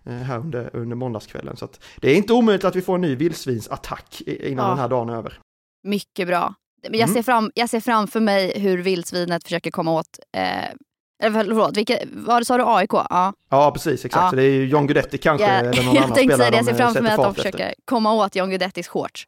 här 0.05 0.37
under, 0.37 0.75
under 0.75 0.95
måndagskvällen. 0.95 1.57
Så 1.57 1.67
det 1.97 2.11
är 2.11 2.15
inte 2.15 2.33
omöjligt 2.33 2.65
att 2.65 2.75
vi 2.75 2.81
får 2.81 2.95
en 2.95 3.01
ny 3.01 3.15
vildsvinsattack 3.15 4.21
innan 4.21 4.65
ja. 4.65 4.69
den 4.69 4.79
här 4.79 4.89
dagen 4.89 5.09
är 5.09 5.15
över. 5.15 5.39
Mycket 5.83 6.27
bra. 6.27 6.53
Jag, 6.81 6.95
mm. 6.95 7.07
ser 7.07 7.23
fram, 7.23 7.51
jag 7.55 7.69
ser 7.69 7.79
framför 7.79 8.19
mig 8.19 8.59
hur 8.59 8.77
vildsvinet 8.77 9.43
försöker 9.43 9.71
komma 9.71 9.91
åt 9.91 10.19
eh, 10.37 10.75
Förlåt, 11.21 11.77
vilka, 11.77 11.97
vad 12.11 12.47
sa 12.47 12.57
du 12.57 12.63
AIK? 12.67 12.93
Ja, 12.93 13.33
ja 13.49 13.71
precis, 13.71 14.05
exakt. 14.05 14.23
Ja. 14.23 14.29
Så 14.29 14.35
det 14.35 14.43
är 14.43 14.51
ju 14.51 14.65
John 14.65 14.87
Guidetti 14.87 15.17
kanske, 15.17 15.47
yeah. 15.47 15.59
eller 15.59 15.83
någon 15.83 15.95
jag 15.95 16.03
annan 16.03 16.15
spelare 16.15 16.37
säga 16.37 16.51
det, 16.51 16.57
Jag 16.57 16.65
ser 16.65 16.73
framför 16.73 17.01
mig 17.01 17.11
att 17.11 17.23
de 17.23 17.35
försöker 17.35 17.59
efter. 17.59 17.75
komma 17.85 18.13
åt 18.13 18.35
John 18.35 18.49
Guidettis 18.49 18.87
shorts. 18.87 19.27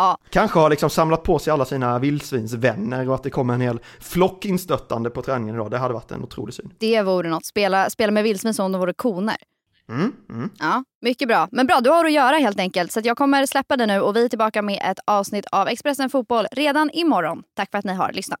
Ja. 0.00 0.18
Kanske 0.30 0.58
har 0.58 0.70
liksom 0.70 0.90
samlat 0.90 1.22
på 1.22 1.38
sig 1.38 1.52
alla 1.52 1.64
sina 1.64 1.98
vildsvinsvänner 1.98 3.08
och 3.08 3.14
att 3.14 3.22
det 3.22 3.30
kommer 3.30 3.54
en 3.54 3.60
hel 3.60 3.80
flock 4.00 4.44
instöttande 4.44 5.10
på 5.10 5.22
träningen 5.22 5.54
idag. 5.54 5.70
Det 5.70 5.78
hade 5.78 5.94
varit 5.94 6.10
en 6.10 6.22
otrolig 6.22 6.54
syn. 6.54 6.72
Det 6.78 7.02
vore 7.02 7.28
något. 7.28 7.46
Spela, 7.46 7.90
spela 7.90 8.12
med 8.12 8.22
vildsvin 8.24 8.54
som 8.54 8.66
om 8.66 8.72
de 8.72 8.78
vore 8.78 8.92
koner. 8.92 9.36
Mm, 9.88 10.12
mm. 10.30 10.50
Ja, 10.58 10.84
mycket 11.00 11.28
bra. 11.28 11.48
Men 11.52 11.66
bra, 11.66 11.80
du 11.80 11.90
har 11.90 12.04
att 12.04 12.12
göra 12.12 12.36
helt 12.36 12.60
enkelt. 12.60 12.92
Så 12.92 13.00
jag 13.04 13.16
kommer 13.16 13.46
släppa 13.46 13.76
det 13.76 13.86
nu 13.86 14.00
och 14.00 14.16
vi 14.16 14.24
är 14.24 14.28
tillbaka 14.28 14.62
med 14.62 14.80
ett 14.90 14.98
avsnitt 15.06 15.46
av 15.52 15.68
Expressen 15.68 16.10
Fotboll 16.10 16.46
redan 16.52 16.90
imorgon. 16.90 17.42
Tack 17.56 17.70
för 17.70 17.78
att 17.78 17.84
ni 17.84 17.94
har 17.94 18.12
lyssnat. 18.12 18.40